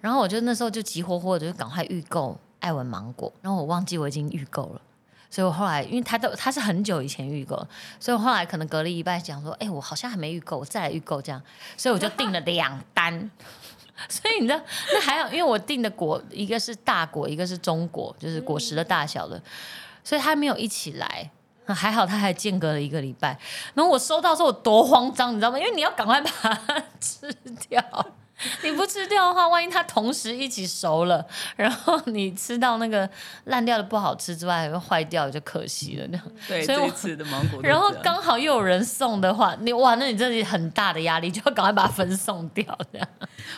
[0.00, 4.80] 然后我就那时候就急火火的就赶快预购艾文芒果，然后我忘记我已经预购了，
[5.30, 7.56] 所以我后来因为他都他是很久以前预购，
[7.98, 11.40] 所以我后来可能隔了一半讲说，哎，我好像还没预购，我再来预购这样，
[11.76, 13.30] 所以我就订了两单。
[14.10, 14.60] 所以你知道，
[14.92, 19.42] 那还好，因为我订的果一个是大果，一个是中果，就是果实的大小的，
[20.06, 21.28] 所以他没有一起来。
[21.66, 23.36] 那还好，他还间隔了一个礼拜。
[23.74, 25.58] 然后我收到的时候，我多慌张，你知道吗？
[25.58, 27.28] 因为你要赶快把它吃
[27.68, 27.82] 掉。
[28.62, 33.08] 你不吃掉的话，万一它同时一起熟了，然后你吃到那个
[33.46, 36.06] 烂掉的不好吃之外，还会坏掉，就可惜了。
[36.12, 43.08] 那样，对，所以我这一次的芒果然样，后刚好又有人送的话，你哇，那你这里很大的压力，就要赶快把它分送掉，这样。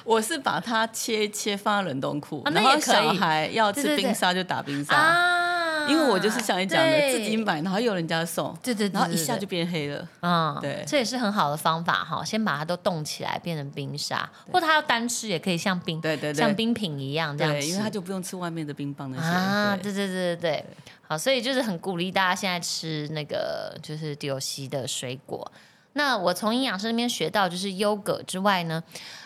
[0.03, 4.95] 我是把它切一切放在冷冻库，啊那然后也可以小孩要吃冰沙就打冰沙。
[4.97, 5.58] 啊
[5.89, 10.07] 因为我就是像你讲的，自己买，然后又有人家送，对对对然后一下就变黑了。
[10.21, 12.25] 嗯，对这也是很好的方法哈。
[12.25, 17.69] 先把它都冻起来，变成冰沙，或者它要单吃也可以，像冰对对对像冰品一样这样对，吃。
[17.69, 19.29] 因为它就不用吃外面的冰棒那些。
[19.29, 20.65] 啊，对对对对对对，
[21.07, 25.51] 好，所以就是很鼓励大家现在吃那个就是丢西的水果。
[25.95, 28.81] 那我从营养师那边学到，就是优格之外呢，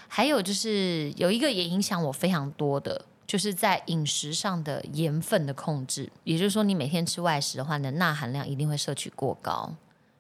[0.09, 6.07] 还有就是有一个也影响我非常多的，就是在饮食上的盐分的控制。
[6.23, 9.75] 也就是说，你每天吃外食的话，你的钠含量一定会摄取过高。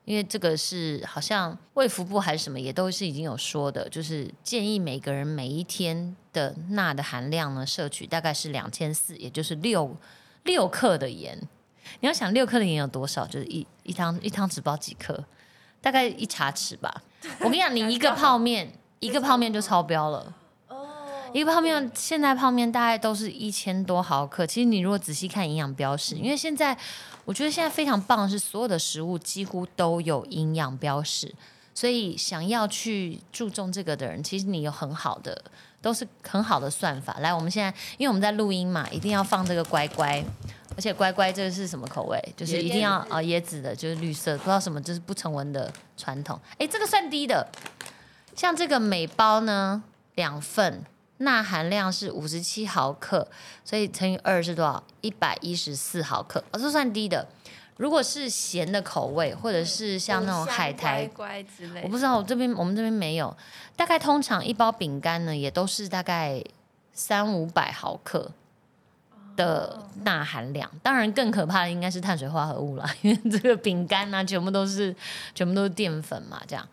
[0.06, 9.94] 因为这个是好像卫福部还是什么，也都是已经有说的，就是建议每个人每一天的钠的含量呢，摄取大概是两千四，也就是六
[10.44, 11.38] 六克的盐。
[12.00, 15.22] 你要想六克的盐有多少，就是一一汤一汤匙包几克，
[15.82, 17.02] 大概一茶匙吧。
[17.40, 20.34] 我跟你讲，你一个泡面一个泡面就超标了。
[21.32, 24.46] 一个泡面，现在泡面大概都是一千多毫克。
[24.46, 26.76] 其实你如果仔细看营养标识，因为现在
[27.24, 31.34] 我觉得现在非常棒的是，所有的食物几乎都有营养标识，
[31.74, 35.42] 所以想要去注重这个的人，其实你有很好的，
[35.80, 37.16] 都是很好的算法。
[37.20, 40.22] 来，我们现在因为我们在录音嘛，一定要放这个乖乖，
[40.76, 42.22] 而且乖乖这个是什么口味？
[42.36, 46.38] 就是一定要啊椰子的，就是绿色，不知道什么，就是不成文的传统。
[46.58, 47.48] 哎，这个算低的，
[48.36, 49.82] 像这个每包呢
[50.16, 50.84] 两份。
[51.22, 53.26] 钠含量是五十七毫克，
[53.64, 54.82] 所以乘以二是多少？
[55.00, 57.26] 一百一十四毫克，哦，这算低的。
[57.78, 63.34] 如果是咸的口味，或者是像那种海苔，乖乖之类的，我不知道，我这边我们这边没有。
[63.74, 66.40] 大概通常一包饼干呢，也都是大概
[66.92, 68.30] 三五百毫克
[69.34, 70.70] 的钠含量。
[70.82, 74.94] 当然，更可怕的应该是碳水化合物啦，因为这个饼干呢、全部都是
[75.34, 76.68] 全部都是淀粉嘛，这样。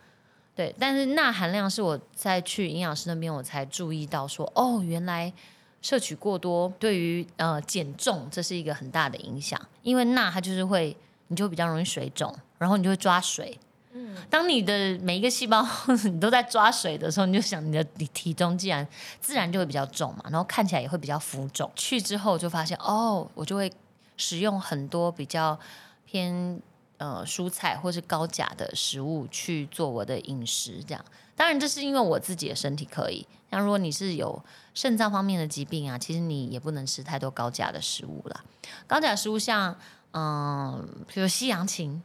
[0.54, 5.32] 对，但是钠含量是我在去营养师那边我才注意到说，哦，原来
[5.80, 10.94] 摄取过多对于呃减重这是一个很大的影响，因为钠它就是会
[11.28, 13.58] 你就比较容易水肿，然后你就会抓水。
[13.92, 15.66] 嗯，当你的每一个细胞
[16.04, 18.86] 你都在抓水的时候，你就想你的体体重既然
[19.20, 21.70] 自然就会比较重嘛，然后看起来也会比较浮肿。
[21.74, 23.72] 去之后就发现哦，我就会
[24.16, 25.58] 使用很多比较
[26.04, 26.60] 偏
[27.00, 31.02] 呃蔬菜或是高钾的食物去做我的饮食，这样。
[31.34, 33.26] 当然这是因为我自己的身体可以。
[33.50, 34.40] 像如果你是有
[34.74, 38.44] 肾脏方面的疾病啊，其实你也不能吃太多高钾的食物啦。
[38.86, 39.74] 高钾食物像
[40.12, 42.02] 嗯，比如西洋芹。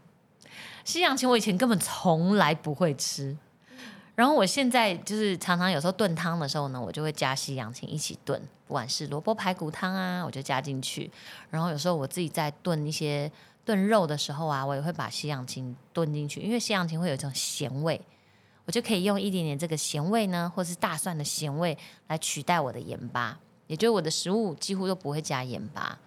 [0.85, 3.35] 西洋芹我以前根本从来不会吃，
[4.15, 11.11] 然后我现在就是常常有时候炖汤的时候呢，我就会加西洋芹一起炖，不管是萝卜排骨汤啊，我就加进去。
[11.49, 13.31] 然后有时候我自己在炖一些
[13.65, 17.99] 炖肉的时候啊，我也会把西洋芹炖进去，因为西洋芹会有一种咸味，
[18.65, 25.97] 我就可以用一点点这个咸味呢，或是大蒜的咸味来取代我的盐巴，也就是我的食物几乎都不会加盐巴。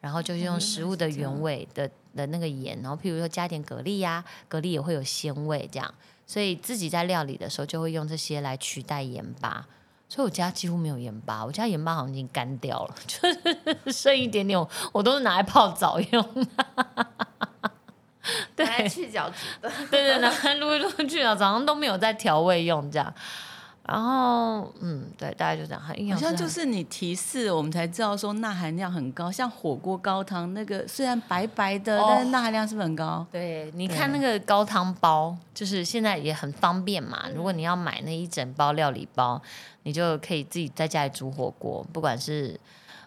[0.00, 5.92] 然后就用食物的原味的的那个盐，然后譬如说加点蛤蜊呀、蛤蜊也会有鲜味，这样，
[6.24, 9.66] 所以自己在料理的时候就会用这些来取代盐巴。
[10.08, 14.58] 所以我家几乎没有盐巴，我家盐巴好像已经干掉了，就是剩一点点，
[14.92, 16.24] 我都是拿来泡澡用。
[18.54, 23.14] 对拿来去角质的， 对对，拿来撸一撸去角，早上都没有在调味用这样。
[23.90, 25.80] 然后，嗯，对，大概就这样。
[25.80, 33.26] 好像就是你提示我们才知道说钠含量很高，像火锅高汤那个虽然白白的，哦但是钠含量是不是很高？
[33.32, 37.24] 对，你看那个高汤包，就是现在也很方便嘛。
[37.34, 39.40] 如果你要买那一整包料理包，
[39.84, 42.60] 你就可以自己在家里煮火锅，不管是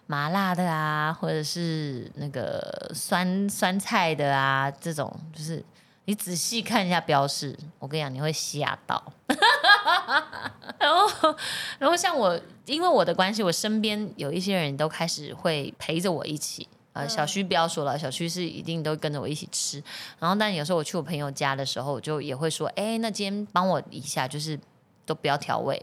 [0.08, 5.64] 麻辣的啊，或者是那个酸酸菜的啊，这种就是
[6.04, 9.00] 你仔细看一下标示，我跟你讲，你会吓到。
[10.78, 11.36] 然后，
[11.78, 16.68] 然后像我，因为我的关系，我身边有一些人都开始会陪着我一起。
[16.92, 19.82] 呃，小徐不要说了，小徐是一定都跟着我一起吃。
[20.18, 24.58] 然后，但有时候我去我朋友家的时候，我就也会说，哎，那今天帮我一下，就是
[25.06, 25.80] 都不要调味，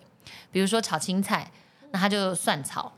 [0.51, 1.49] 比如说炒青菜，
[1.91, 2.91] 那他就蒜炒，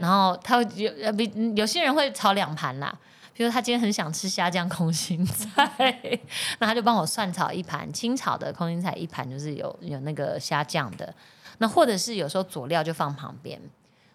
[0.00, 2.98] 然后他会有呃，比有些人会炒两盘啦。
[3.38, 6.20] 比如他今天很想吃虾酱空心菜，
[6.58, 11.14] 那他就帮我蒜炒一盘，清炒的空心菜一盘，就是有有那个虾酱的。
[11.58, 13.60] 那或者是有时候佐料就放旁边，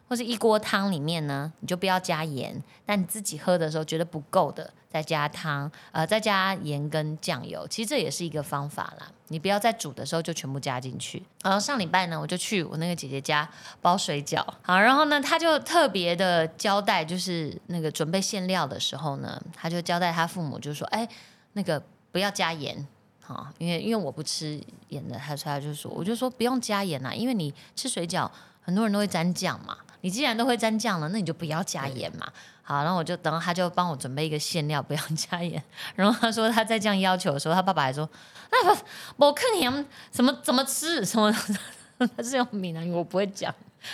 [0.10, 9.12] 或是一锅汤里面呢，你就不要加盐，但你自己喝的时候觉得不够的，再加汤，呃，再加盐跟酱油，其实这也是一个方法啦。
[9.30, 11.24] 你不要在煮的时候就全部加进去。
[11.42, 13.50] 然后上礼拜呢，我就去我那个姐姐家
[13.82, 21.10] 包水饺，好，然后呢，他就特别的交代，就是那个准备馅料的时候呢，他就交代他父母，就说，哎，
[21.54, 22.88] 那个不要加盐。
[23.26, 28.30] 好，因为因为我不吃盐的，他说他就说，我就说不用加盐啦，因为你吃水饺
[28.62, 32.32] 很多人都会沾酱嘛，你既然都会沾酱了，那你就不要加盐嘛。
[32.66, 35.62] 好，然后我就等他就帮我准备一个馅料，不要 加盐。
[35.96, 38.10] 然后他说他在这样要求的时候，他爸爸还说，
[38.52, 38.86] 那不
[39.18, 41.30] 我看你们怎么怎么吃什么，
[42.16, 43.54] 他是用闽南语，我不会讲，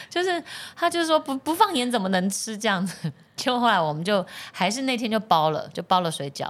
[0.09, 0.43] 就是
[0.75, 3.11] 他就说不不放盐怎么能吃这样子。
[3.35, 6.49] 就后来我们就还是那天就包了，就包了水饺，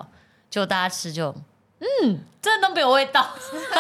[0.50, 1.34] 就大家吃就。
[1.82, 3.26] 嗯，真的都没有味道，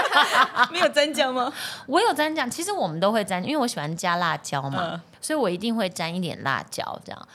[0.71, 1.51] 没有蘸酱吗？
[1.85, 7.27] 我有蘸酱，其实我们都会蘸，因为我喜欢加辣椒嘛，所以我一定会蘸一点辣椒这样。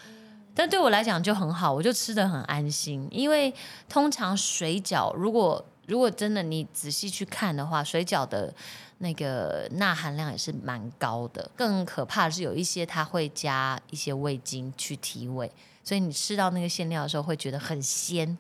[0.55, 3.53] 但对我来讲就很好，我就吃的很安心，因为
[3.88, 8.55] 通常水饺如果如果真的你仔细去看的话，水饺的
[8.99, 11.51] 那个钠含量也是蛮高的。
[11.57, 15.51] 更可怕的是有一些它会加一些味精去提味，
[15.83, 18.38] 所以你吃到那个馅料的时候会觉得很鲜。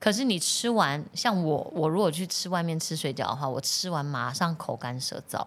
[0.00, 5.46] 可是你吃完，像我，我如果去吃外面吃水饺的话，我吃完马上口干舌燥，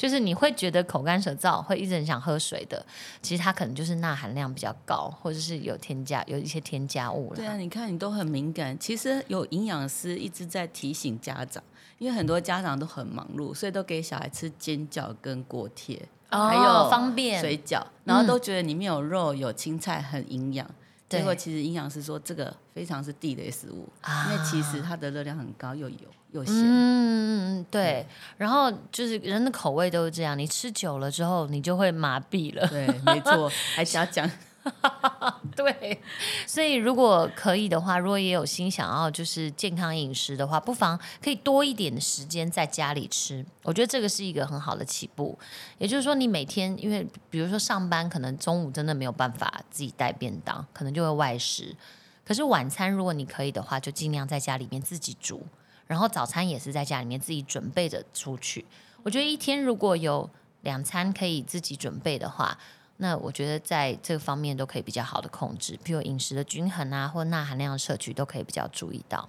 [0.00, 2.82] 就是你会觉得口干舌燥，会一直很想喝水的。
[3.20, 7.36] 其实它可能就是钠含量比较高，或者是有添加有一些添加物了。
[7.36, 8.74] 对啊，你看你都很敏感。
[8.78, 11.62] 其实有营养师一直在提醒家长，
[11.98, 20.66] 因为很多家长都很忙碌，所以都给小孩吃煎饺跟锅贴，还有方便水饺，然后都觉得里面有肉有青菜很营养。
[21.10, 23.86] 结果其实营养师说这个非常是地雷食物，
[24.30, 25.98] 因为其实它的热量很高，又油
[26.32, 26.54] 又咸。
[26.56, 28.06] 嗯，对。
[28.36, 32.66] 然后就是人的口味都是这样，你吃久了之后，你就会麻痹了。
[32.68, 34.30] 对，没错， 还加讲。
[35.56, 35.98] 对，
[36.46, 43.44] 所以如果可以的话，如果也有心想要就是健康饮食的话，不妨可以多一点的时间在家里吃。
[43.62, 45.36] 我觉得这个是一个很好的起步。
[45.78, 51.74] 也就是说，你每天因为比如说上班，可能中午真的没有办法自己带便当，可能就会外食。
[52.22, 55.46] 可是晚餐如果你可以的话，就尽量在家里面自己煮。
[55.90, 58.64] 然后早餐也是在家里面自己准备着出去。
[59.02, 60.30] 我觉得一天如果有
[60.62, 62.56] 两餐可以自己准备的话。
[63.02, 69.26] 那我觉得在这个方面都可以比较好的控制，譬如饮食的均衡啊，或钠含量的摄取都可以比较注意到。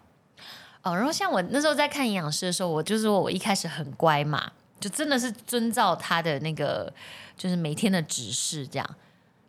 [0.82, 6.93] 哦，然后像我那时候在看营养师的时候，我就是说我一开始很乖嘛，就真的是遵照他的那个
[7.38, 8.95] 就是每天的指示这样。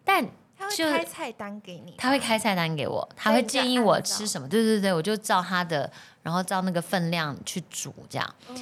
[0.05, 0.25] 但
[0.63, 5.91] 他会开菜单给你，他会开菜单给我，他会建议我吃什么，对对对，我就照他的，
[6.23, 8.35] 然后照那个分量去煮这样。
[8.49, 8.57] 嗯。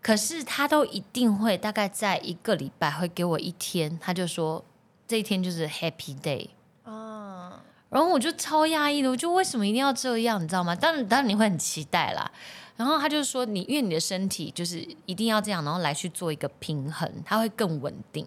[0.00, 4.64] 可是他都一定会大概在一个礼拜会给我一天，他就说。
[5.08, 6.48] 这一天就是 Happy Day
[6.82, 10.74] 啊，然后我就超压抑的，我就为什么一定要这样，你知道吗？
[10.74, 12.28] 当然，当然你会很期待啦。
[12.76, 18.26] 然后他就说，你因为你的身体就是一定要这样，然后来去做一个平衡，它会更稳定。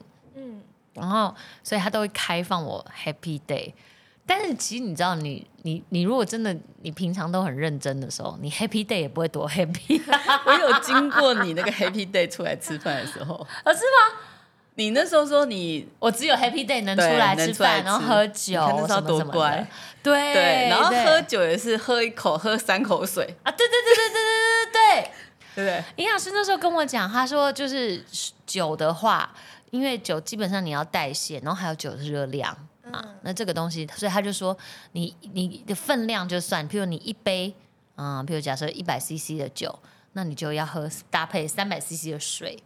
[0.95, 3.73] 嗯，然后所以他都会开放我 Happy Day。
[4.25, 9.99] 但是其实你知道，你你你如果真的你平常都很认真的时候，你 Happy Day 也不会多 Happy。
[10.45, 14.19] 我有经过你那个 Happy Day 出来吃饭的时候， 啊，是吗？
[14.75, 19.67] 你那时候说你，我只有 Happy Day 能出来吃饭，然后喝酒，那时候多乖，
[20.03, 25.11] 对对，然后喝酒也是喝一口喝三口水啊，对对对对对对对对对
[25.55, 25.83] 对对。
[25.97, 28.01] 营养师那时候跟我讲，他说就是
[28.45, 29.29] 酒的话，
[29.71, 32.51] 因为酒基本上你要代谢，然后还有酒的热量
[32.91, 34.57] 啊，那这个东西，所以他就说
[34.93, 37.53] 你你的分量就算，譬如你一杯，
[37.95, 39.77] 嗯，譬如假设一百 CC 的酒，
[40.13, 42.61] 那你就要喝搭配三百 CC 的水。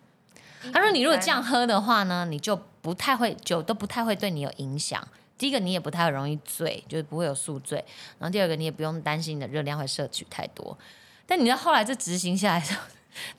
[0.71, 5.05] 他说：“你如果这样喝的话呢，你就不太会酒都不太会对你有影响。
[5.37, 7.83] 第一个，你也不太容易醉，就是不会有宿醉。
[8.17, 10.77] 然后第二个，你也不用担心你的热量会摄取太多。
[11.25, 12.65] 但你知道后来这执行下来，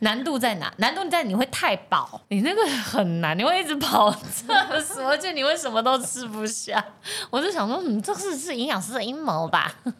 [0.00, 0.72] 难度在哪？
[0.78, 6.84] 难度在你会太饱，你那个很难，你会一直跑厕所，而且你会什么都吃不下。
[7.30, 9.74] 我就想说，嗯，这是是营养师的阴谋吧？”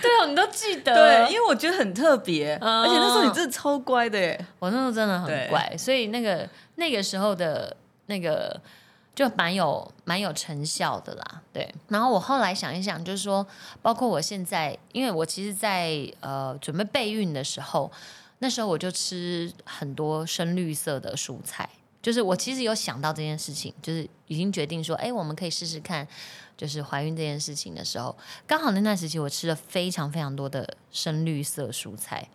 [0.00, 0.94] 对哦，你都记得？
[0.94, 4.46] 对，因为我觉得很特别，而且那时候你真的超乖的耶。
[4.58, 8.58] 我那时候真的很乖，所以那个那个时候的那个
[9.14, 11.42] 就蛮有蛮有成效的啦。
[11.52, 13.46] 对，然后我后来想一想，就是说，
[13.80, 17.90] 包括我现在，因为我其实，在呃准备备孕的时候，
[18.38, 21.68] 那时候我就吃很多深绿色的蔬菜，
[22.00, 26.06] 就是我其实有想到这件事情，就是已经决定说，哎，我们可以试试看。
[26.54, 32.28] 就是怀孕这件事情的时候，刚好那段时期我吃了非常非常多的深绿色蔬菜，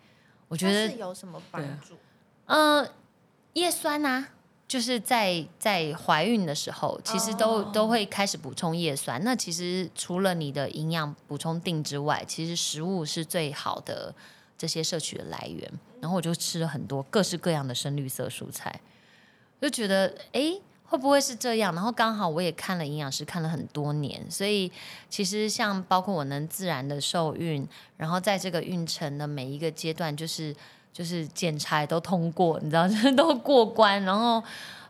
[0.48, 1.96] 我觉得有什么帮助？
[2.44, 2.86] 嗯，
[3.54, 4.28] 叶酸啊，
[4.68, 9.18] 就是在在怀孕的时候，其实都、哦都会开始补充叶酸。
[9.24, 14.14] 那其实除了你的营养补充定之外，其实食物是最好的
[14.58, 15.72] 这些摄取的来源。
[16.00, 18.80] 然后我就吃了很多各式各样的深绿色蔬菜，
[19.60, 21.74] 就觉得诶，会不会是这样？
[21.74, 24.70] 然后刚好我也看了营养师看了很多年，所以
[25.10, 27.66] 其实像包括我能自然的受孕，
[27.96, 30.54] 然后在这个孕程的每一个阶段，就是
[30.98, 34.42] 就是检查也都通过，你知道， 就是都过关，然后。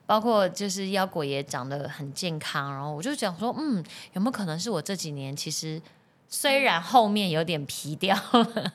[0.08, 3.84] 包括就是腰果也长得很健康，然后我就想说，嗯，
[4.14, 5.78] 有没有可能是我这几年其实
[6.30, 8.72] 虽然后面有点皮掉了，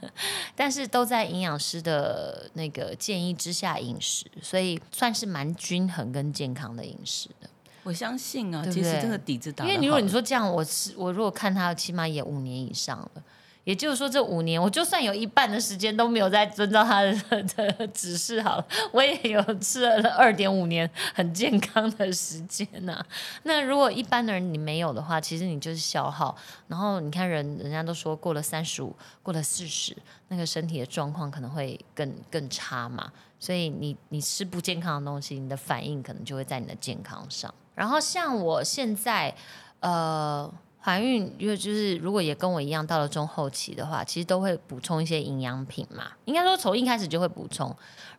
[0.55, 7.49] 但是都在营养师的那个建议之下饮食，所以算是蛮均衡跟健康的饮食的。
[7.81, 13.23] 我相信啊，对对其实这个底子打，因为你如果你说这样，我是我如果看他起码也五年以上了，
[13.63, 17.43] 也就是说这五年我就算有一半的时间都没有在遵照他的
[17.77, 23.03] 的指示好了，我也有吃了二点五年很健康的时间呐、
[23.43, 26.35] 那如果一般的人你没有的话，其实你就是消耗，
[26.67, 29.95] 然后你看人人家都说过了三十五，过了四十，
[30.27, 33.11] 那个身体的状况可能会更更差嘛。
[33.39, 37.53] 所以你你吃不健康的东西，你的反应可能就会在你的健康上。
[37.75, 39.35] 然后像我现在，
[39.81, 40.49] 呃，
[40.83, 46.11] 怀孕，因为就是如果也跟我一样到了中后期的话，其实都会补充一些营养品嘛。
[46.25, 47.67] 应该说从一开始就会补充。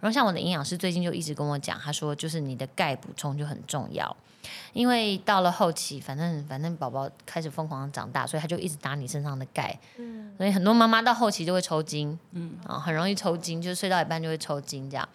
[0.00, 4.16] 然后像我的营养师最近就一直跟我讲，他说就是你的钙补充就很重要，
[4.72, 9.78] 因为到了后期，反正反正宝宝开始疯狂长大，所以他就一直打你身上的钙。
[9.98, 15.06] 嗯，所以很多妈妈到后期就会抽筋，嗯，啊，很容易抽筋，就是睡到一半就会抽筋这样。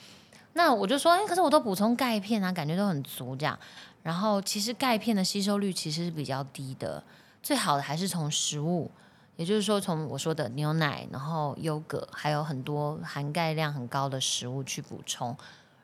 [0.53, 3.57] 那我就说，哎、可是我都补充钙片啊，感觉都很足这样。
[4.01, 7.03] 然后其实钙片的吸收率其实是比较低的，
[7.41, 8.89] 最好的还是从食物，
[9.35, 15.35] 也就是说从我说的牛奶，然后优格，还有很多含钙量很高的食物去补充。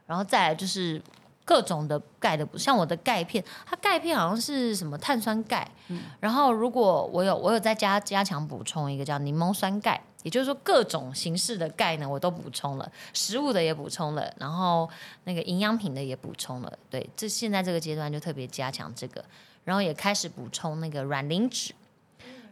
[0.05, 1.01] 然后再来就是
[1.43, 5.67] 各种的钙的补，像我的钙片，它钙片好像是什么碳酸钙，
[6.19, 14.87] 然后如果我有我有再加加强补充一个叫柠檬酸钙，也就是说各种形式的钙呢我都补充了，食物的也补充了，然后
[15.23, 16.71] 那个营养品的也补充了。
[16.89, 19.23] 对，这现在这个阶段就特别加强这个，
[19.65, 21.73] 然后也开始补充那个软磷脂。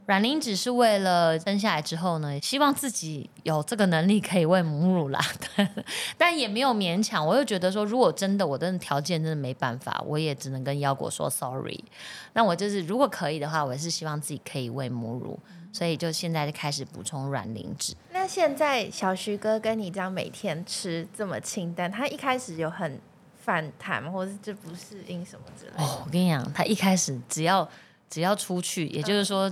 [0.06, 5.20] 软磷脂是为了生下来之后呢，希望自己有这个能力可以喂母乳啦，
[6.18, 7.26] 但也没有勉强。
[7.26, 11.82] 我又觉得说，如果真的我真的条件真的没办法，我也只能跟腰果说 sorry。
[12.34, 15.40] 那我就是如果可以的话，我也是希望自己可以喂母乳，
[15.72, 17.96] 所以就现在就开始补充软磷脂。
[18.12, 23.00] 那现在小徐哥跟你这样每天吃这么清淡，他一开始有很
[23.44, 25.84] 反弹，或是这不适应什么之类的？
[25.84, 27.68] 哦，我跟你讲，他一开始只要
[28.10, 29.52] 只要出去，也就是说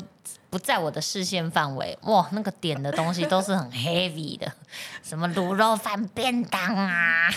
[0.49, 4.51] 不在我的视线范围，哇，那个点的东西都是很 heavy 的，
[5.03, 7.29] 什么卤肉饭便当啊，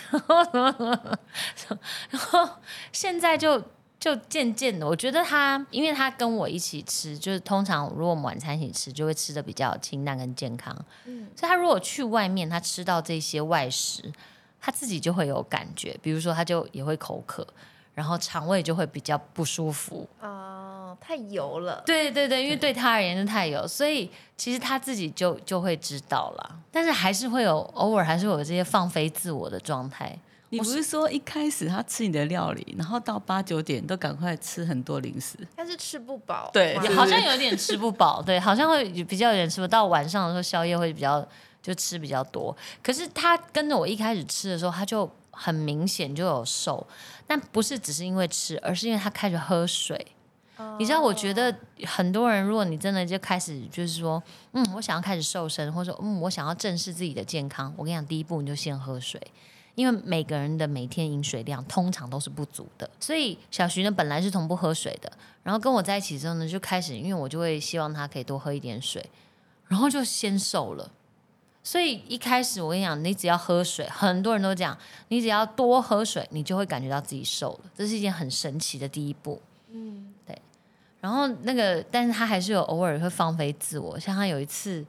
[2.11, 2.49] 然后
[2.93, 3.63] 现在就。
[4.01, 10.77] 就渐渐的，我觉得他，因为他跟我一起吃，就是通常如果我们晚餐一起吃，就会吃的比较清淡跟健康。
[11.07, 14.13] 嗯所以他如果去外面，他吃到这些外食，
[14.65, 17.47] 他自己就会有感觉，比如说他就也会口渴，
[17.93, 20.09] 然后肠胃就会比较不舒服。
[20.23, 21.83] 哦，太油了。
[21.85, 30.19] 对对对，因为对他而言是太油，所以其实他自己就就会知道了，但是还是会有偶尔还是会有这些放飞自我的状态。
[30.49, 35.37] 你不是说一开始他吃你的料理，然后到八九点都赶快吃很多零食？
[35.55, 36.49] 但是吃不饱。
[36.55, 41.27] 对好像有点吃不饱，对，好像会比较有点吃不到晚上的时候宵夜会比较
[41.65, 42.55] 就吃比较多。
[42.83, 46.87] 可是他跟着我一开始吃的时候，他就很明显就有瘦，
[47.27, 49.97] 但不是只是因为吃，而是因为他开始喝水。
[50.59, 51.53] 哦你知道，我觉得
[51.87, 59.21] 很多人，如果你真的就开始就是说，嗯，我想要开始瘦身，或者说，嗯，我想要正视自己的健康，我跟你讲，第一步你就先喝水。
[59.75, 65.13] 因为每个人的每天饮水量通常都是不足的，所以小徐呢本来是从不喝水的，
[65.43, 69.05] 然后跟我在一起之后呢，就开始，因为我就会希望他可以多喝一点水，
[69.67, 70.89] 然后就先瘦了。
[71.67, 74.77] 所以一开始我跟你讲，你只要喝水，很多人都讲，
[75.09, 79.41] 你只要多喝水，你就会感觉到自己瘦了，这是一件很神奇的第一步。
[79.73, 80.39] 嗯，对
[81.01, 84.85] 然后那个，但是他还是有偶尔会放飞自我，像他有一次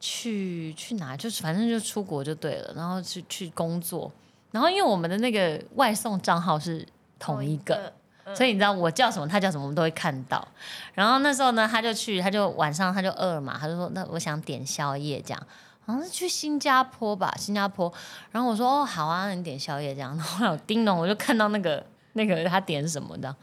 [0.00, 4.10] 去去哪，就是反正就出国就对了，然后去去工作，
[4.50, 6.84] 然后因为我们的那个外送账号是
[7.20, 7.92] 同一个，
[8.24, 10.46] 嗯所以你知道我叫什么，他叫什么，我们都会看到。
[10.94, 15.46] 然后那时候呢，他就去，他就晚上他就饿了嘛，他就说那我想点宵夜这样。
[15.88, 17.90] 好像是去新加坡吧，新加坡。
[18.30, 20.14] 然后我说哦好啊，你点宵夜这样。
[20.14, 21.82] 然后我叮咚，我就看到那个
[22.12, 23.34] 那个他点什么的，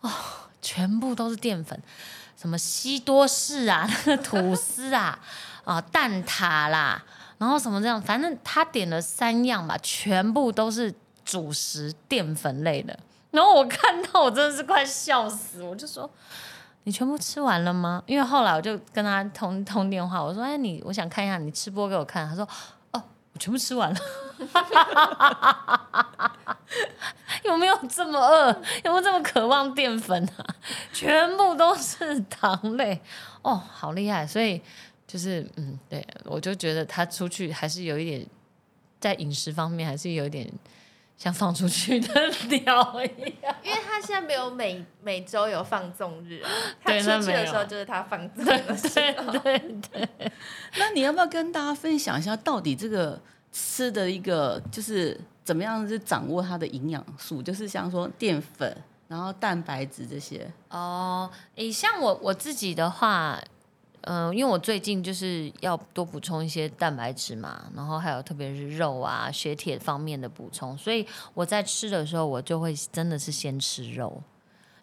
[0.00, 0.10] 哦，
[0.60, 1.80] 全部都是淀粉，
[2.36, 3.88] 什么西多士啊，
[4.24, 5.16] 吐司啊，
[5.64, 7.00] 啊蛋挞啦，
[7.38, 10.92] 然后什么这样，反正他点了三样吧，全部都是
[11.24, 12.98] 主食淀粉类的。
[13.30, 16.10] 然后我看到我真的是快笑死，我就说
[16.84, 18.02] 你全部吃完了吗？
[18.06, 22.46] 因为后来我就跟他通通电话，我说哎你我想看一下你吃播给我看，他说
[22.90, 23.02] 哦
[23.32, 24.00] 我全部吃完了。
[27.44, 28.48] 有没有这么饿？
[28.84, 30.46] 有没有这么渴望淀粉啊？
[30.92, 33.00] 全部都是糖类
[33.42, 34.26] 哦，好厉害！
[34.26, 34.60] 所以
[35.06, 38.26] 就是嗯，对我就觉得他出去还是有一点
[39.00, 40.50] 在饮食方面还是有一点
[41.22, 43.54] 像放出去的 鸟一样。
[43.62, 46.50] 因为他现在没有每每周有放纵日啊，
[46.82, 48.88] 他出去的时候就是他放纵的时
[49.20, 49.30] 候。
[49.38, 49.56] 对
[49.92, 50.08] 对，
[50.78, 53.20] 那你要不要跟大家分享一下，到底这个
[53.52, 57.40] 吃的一个就是怎么样是掌握它的营养素？
[57.40, 60.50] 就是像说淀粉，然后蛋白质这些。
[60.70, 63.40] 哦，诶，像我我自己的话，
[64.02, 74.20] 嗯、因为我最近就是要多补充一些蛋白质嘛，然后还有特别是肉啊、血铁方面的补充，所以我在吃的时候，我就会真的是先吃肉，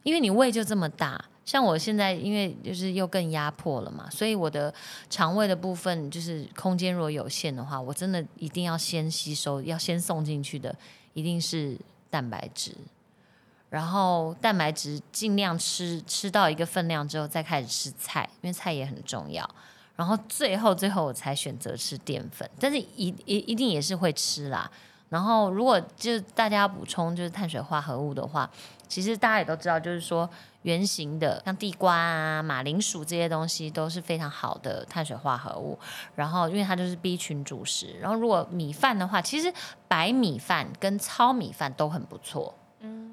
[0.04, 1.24] 因为你胃就这么大。
[1.46, 4.72] 像我现在因为就是又更压迫了嘛，所以我的
[5.10, 10.76] 肠胃的部分就是空间如果有限的话，我真的一定要先吸收，要先送进去的
[11.14, 11.76] 一定是
[12.10, 12.76] 蛋白质。
[13.70, 19.48] 然后蛋白质尽量吃吃到一个分量之后，再开始吃菜，因为菜也很重要。
[19.96, 24.70] 然后最后最后我才选择吃淀粉，但是一一一定也是会吃啦。
[25.10, 28.50] 然后如果就是大家要补充就是碳水化合物的话，
[28.88, 30.30] 其实大家也都知道，就是说
[30.62, 35.78] 圆形的像地瓜啊、马铃薯这些东西都是非常好的碳水化合物。
[36.16, 37.98] 然后因为它就是 B 群主食。
[38.00, 39.54] 然后如果米饭的话，其实
[39.88, 42.56] 白米饭跟糙米饭都很不错。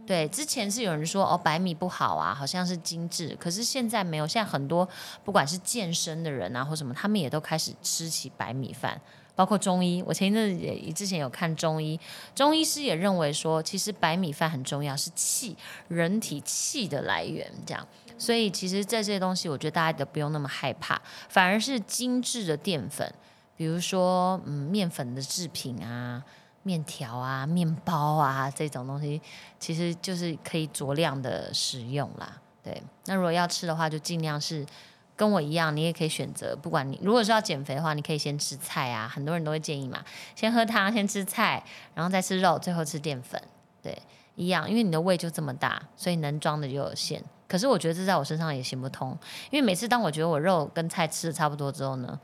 [0.06, 4.88] 对，之前是有人说哦，白米不好啊，好像是精致，可是现在没有，现在很多
[5.24, 9.00] 不管是健身的人啊或什么，他们也都开始吃起白米饭，
[9.34, 10.00] 包括中医。
[10.06, 11.98] 我前一阵也之前有看中医，
[12.36, 15.56] 中医师也认为说，其实白米饭很重要，是气，
[15.88, 17.84] 人体气的来源，这样。
[18.16, 23.12] 所以其实这些东西，我觉得大家都不用那么害怕，反而是精致的淀粉，
[23.56, 26.22] 比如说嗯面粉的制品啊。
[26.66, 29.22] 面条啊、面包啊这种东西，
[29.60, 32.40] 其实就是可以酌量的食用啦。
[32.60, 34.66] 对，那如果要吃的话，就尽量是
[35.14, 39.06] 跟我一样，你也可以选择，不管你如果是要减肥的话，你可以先吃菜啊。
[39.06, 40.04] 很多人都会建议嘛，
[40.34, 41.62] 先喝汤，先吃菜，
[41.94, 43.40] 然后再吃肉，最后吃淀粉。
[43.80, 43.96] 对，
[44.34, 47.22] 一样，因为你的胃就这么大，所以能装的就有限。
[47.46, 49.16] 可是我觉得这在我身上也行不通，
[49.52, 52.18] 因为每次当我觉得我肉跟菜吃的差不多之后呢，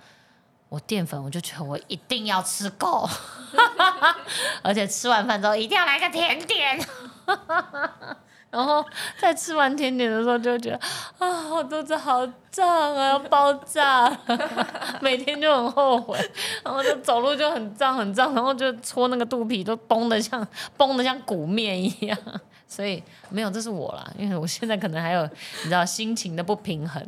[0.73, 3.07] 我淀粉我就觉得我一定要吃够，
[4.65, 6.81] 而且吃完饭之后一定要来个甜点，
[8.49, 8.83] 然后
[9.19, 10.81] 在吃完甜点的时候就觉得
[11.19, 14.11] 啊，我肚子好胀啊，要爆炸，
[15.03, 16.19] 每天就很后悔，
[16.65, 20.47] 然后就走路就很胀很胀，然后就搓那个肚皮都绷得像
[20.79, 22.19] 绷得像鼓面一样。
[22.67, 27.07] 所以没有，这是我啦，因为我现在可能还有你知道心情的不平衡，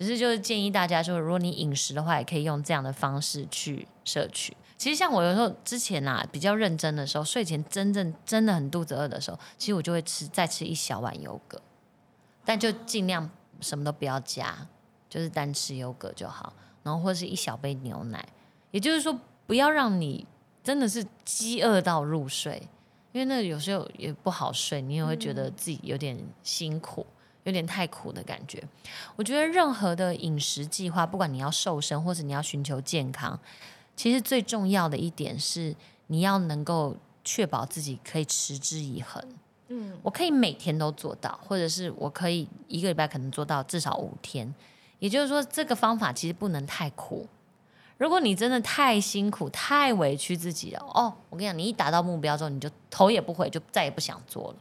[0.00, 4.56] 只是就是建议大家说，如果你饮食的话，也可以用这样的方式去摄取。
[4.78, 11.60] 其实像我有时候之前啊比较认真的时候，睡前真正真的很肚子饿的时候，其实我就会吃再吃一小碗优格，
[12.46, 13.30] 但就尽量
[13.60, 14.66] 什么都不要加，
[15.10, 18.26] 就是单吃优格就好，然后或者是一小杯牛奶，
[18.70, 19.14] 也就是说
[19.46, 20.26] 不要让你
[20.64, 22.66] 真的是饥饿到入睡，
[23.12, 27.06] 因为那有时候也不好睡，你也会觉得自己有点辛苦。
[27.44, 28.62] 有点太苦的感觉，
[29.16, 33.38] 我觉得任何的饮食计划，不管你要瘦身或者你要寻求健康，
[33.96, 35.74] 其实最重要的一点是
[36.08, 39.22] 你要能够确保自己可以持之以恒。
[39.68, 44.52] 嗯，我可以每天都做到，或者是我可以一个礼拜可能做到至少五天。
[44.98, 47.26] 也就是说，这个方法其实不能太苦。
[47.96, 54.56] 如果你真的太辛苦、太委屈自己了，哦，我跟你讲，你一达到目标之后，你就头也不回，就再也不想做了。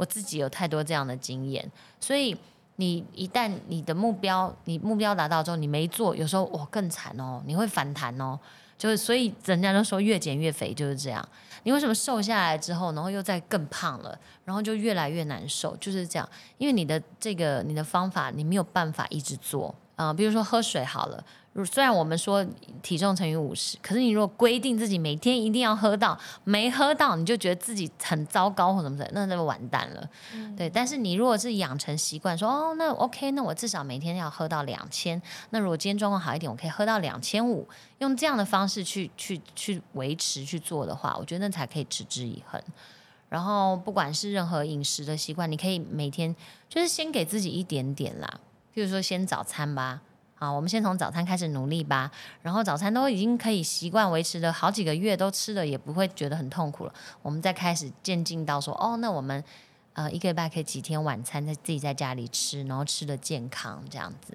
[0.00, 1.70] 我自己有太多这样的经验，
[2.00, 2.34] 所以
[2.76, 8.38] 你一旦你的目标，你目标达到之后，你没做，有时候我更惨哦，你会反弹哦。
[8.78, 11.28] 就是所以人家都说越减越肥就是这样。
[11.64, 16.26] 你为什么瘦下来之后，然后又再更胖了，然后就越来越难受，就是这样。
[16.56, 21.22] 因为你的这个你的方法，你没有办法一直做啊、比如说喝水好了。
[21.52, 22.46] 如虽然我们说
[22.80, 30.08] 体重乘以五十，可是你如果规定自己每天一定要喝到，没喝到你就觉得自己很糟糕或什么的，那就完蛋了。
[30.56, 35.20] 对，但是你如果是养成习惯，说哦，那 OK，那我至少每天要喝到两千。
[35.50, 42.62] 那如果今天状况好一点，我可以喝到两千五，用这样的方式去去去维持去做的话，我觉得那才可以持之以恒。
[43.28, 46.34] 然后不管是任何饮食的习惯，你可以每天
[46.68, 48.40] 就是先给自己一点点啦，
[48.72, 50.02] 譬如说先早餐吧。
[50.40, 52.10] 啊，我们先从早餐开始努力吧。
[52.42, 56.94] 然后早餐都已经可以习惯维持了好几个月，都吃了也不会觉得很痛苦了。
[57.20, 59.44] 我们再开始渐进到说，哦，那我们
[59.92, 64.32] 呃一个礼拜可以几天晚餐在自己在家里吃，然后吃的健康这样子。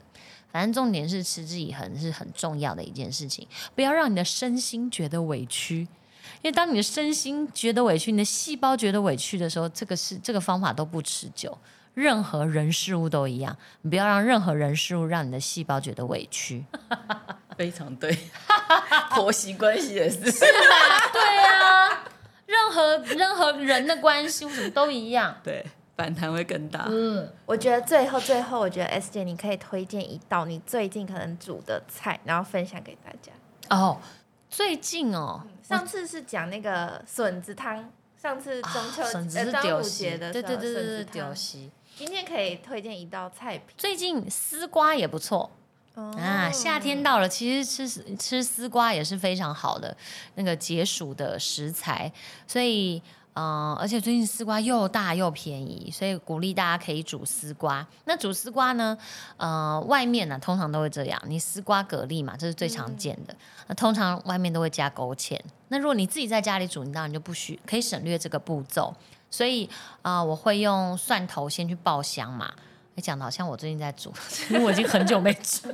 [0.52, 11.58] 反正重点是持之以恒是很重要的一件事情，不要让你的身心觉得委屈，因为当你的身心觉得委屈，你的细胞觉得委屈的时候，这个是这个方法都不持久。
[11.96, 16.64] 任何人事物都一样，你不要让任何人事物让你的细胞觉得委屈。
[17.58, 18.16] 非常对，
[19.16, 20.20] 婆媳关系也是。
[20.22, 22.04] 对啊，
[22.46, 25.36] 任何任何人的关系什么都一样。
[25.44, 25.66] 对。
[25.98, 26.88] 反弹会更大。
[26.90, 33.32] 嗯，我觉得最后最后，我觉得 S 姐你可以推荐一道你最近可能煮的菜，然后分享给大家。
[33.74, 34.02] 哦，
[34.50, 37.90] 最近哦，上次是讲那个笋子汤，
[38.22, 41.72] 上次中秋节、端午节的对对对对对，丢西。
[41.98, 45.50] 今天可以推荐一道菜品，最近丝瓜也不错。
[45.96, 49.96] 啊，夏天到了，其实吃吃丝瓜也是非常好的
[50.36, 52.12] 那个解暑的食材，
[52.46, 53.02] 所以。
[53.38, 57.86] 嗯，而且最近丝瓜又大又便宜，所以鼓励大家可以煮丝瓜。
[58.06, 58.98] 那煮丝瓜呢？
[59.36, 63.36] 呃，外面呢通常都会这样，你丝瓜蛤蜊嘛，这是最常见的。
[63.68, 65.38] 那通常外面都会加勾芡。
[65.68, 68.96] 那如果你自己在家里煮，你当然就不需可以省略这个步骤。
[69.30, 69.70] 所以
[70.02, 72.52] 啊，我会用蒜头先去爆香嘛。
[72.96, 74.14] 你讲的好像我最近在煮，
[74.50, 75.68] 因为我已经很久没煮。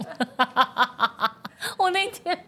[1.77, 2.47] 我那天。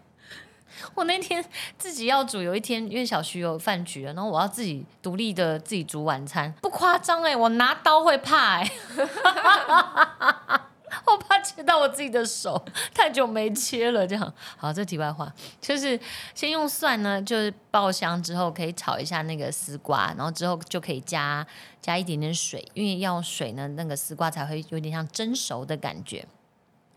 [0.95, 1.43] 我那天
[1.77, 8.71] 自己要煮，有一天因为小徐有饭局了，然后我要自己独立的自己煮晚餐，不夸张哎，我拿刀会怕哎，
[11.05, 14.33] 我怕切到我自己的手，太久没切了这样。
[14.57, 15.31] 好，这题外话
[15.61, 15.99] 就是
[16.33, 21.45] 先用蒜呢，就是爆香之后可以炒一下那个丝瓜，然后之后就可以加
[21.81, 26.25] 加一点点水，因为要水呢，那个丝瓜才会有点像蒸熟的感觉。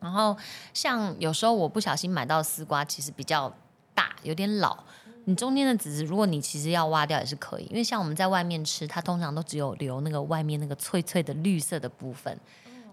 [0.01, 0.37] 然后
[0.73, 3.53] 像有时候我不小心买到丝瓜，其实比较。
[3.97, 4.77] 大有点老，
[5.25, 12.39] 你中间的籽，如果你其实要挖掉也是可以，因为像我们在外面吃，它通常都只有留那个外面那个脆脆的绿色的部分，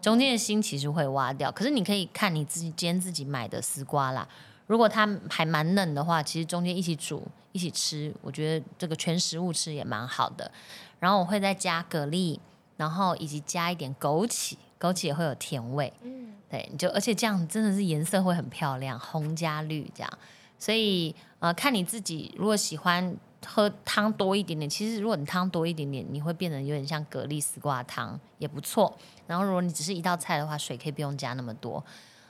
[0.03, 1.49] 中间的心其实会挖掉。
[1.51, 4.27] 可是你可以看你自己今天自己买的丝瓜啦，
[4.67, 10.51] 如果它还蛮嫩的话，其实中间一起煮一起吃，我觉得这个全食物吃也蛮好的。
[10.99, 12.37] 然后我会再加蛤蜊，
[12.75, 20.19] 然后以及加一点枸杞，枸杞也会有甜味，嗯，对，就而且这样真的是颜色会很漂亮，红加绿这样。
[20.59, 23.15] 所以，呃，看你自己，如果喜欢
[23.45, 28.97] 喝汤多一点点，其实如果你汤多一点点，你会变得有点像蛤蜊丝瓜汤，也不错。
[29.27, 31.83] 然后，如果你只是一道菜的话，水可以不用加那么多。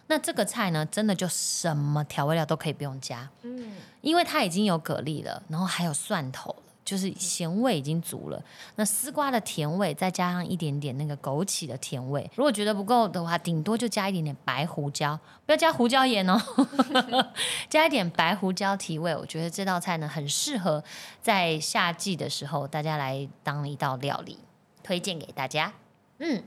[0.07, 6.55] 那这个菜呢，真的就什么调味料都可以不用加，嗯，因为它已经有蛤蜊了，然后还有蒜头。
[6.85, 8.43] 就是咸味已经足了，
[8.75, 16.37] 那丝瓜的甜味再加上一点点那个枸杞的甜味，如果觉得不够的话，顶多就加一点点白胡椒，不要加胡椒盐哦，
[17.69, 19.15] 加一点白胡椒提味。
[19.15, 20.83] 我觉得这道菜呢很适合
[21.21, 24.37] 在夏季的时候大家来当一道料理，
[24.83, 25.71] 推荐给大家。
[26.19, 26.43] 嗯。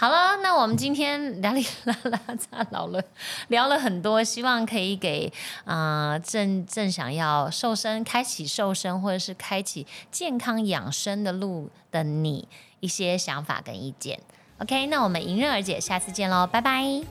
[0.00, 3.04] 好了，那我们今天聊里啦啦杂聊了，
[3.48, 5.30] 聊了很多，希望可以给
[5.66, 12.48] 啊正正想要瘦身、开启瘦身或者是开启健康养生的路的你
[12.80, 14.18] 一些想法跟意见。
[14.56, 17.02] OK，那我们迎刃而解，下次见喽，拜拜。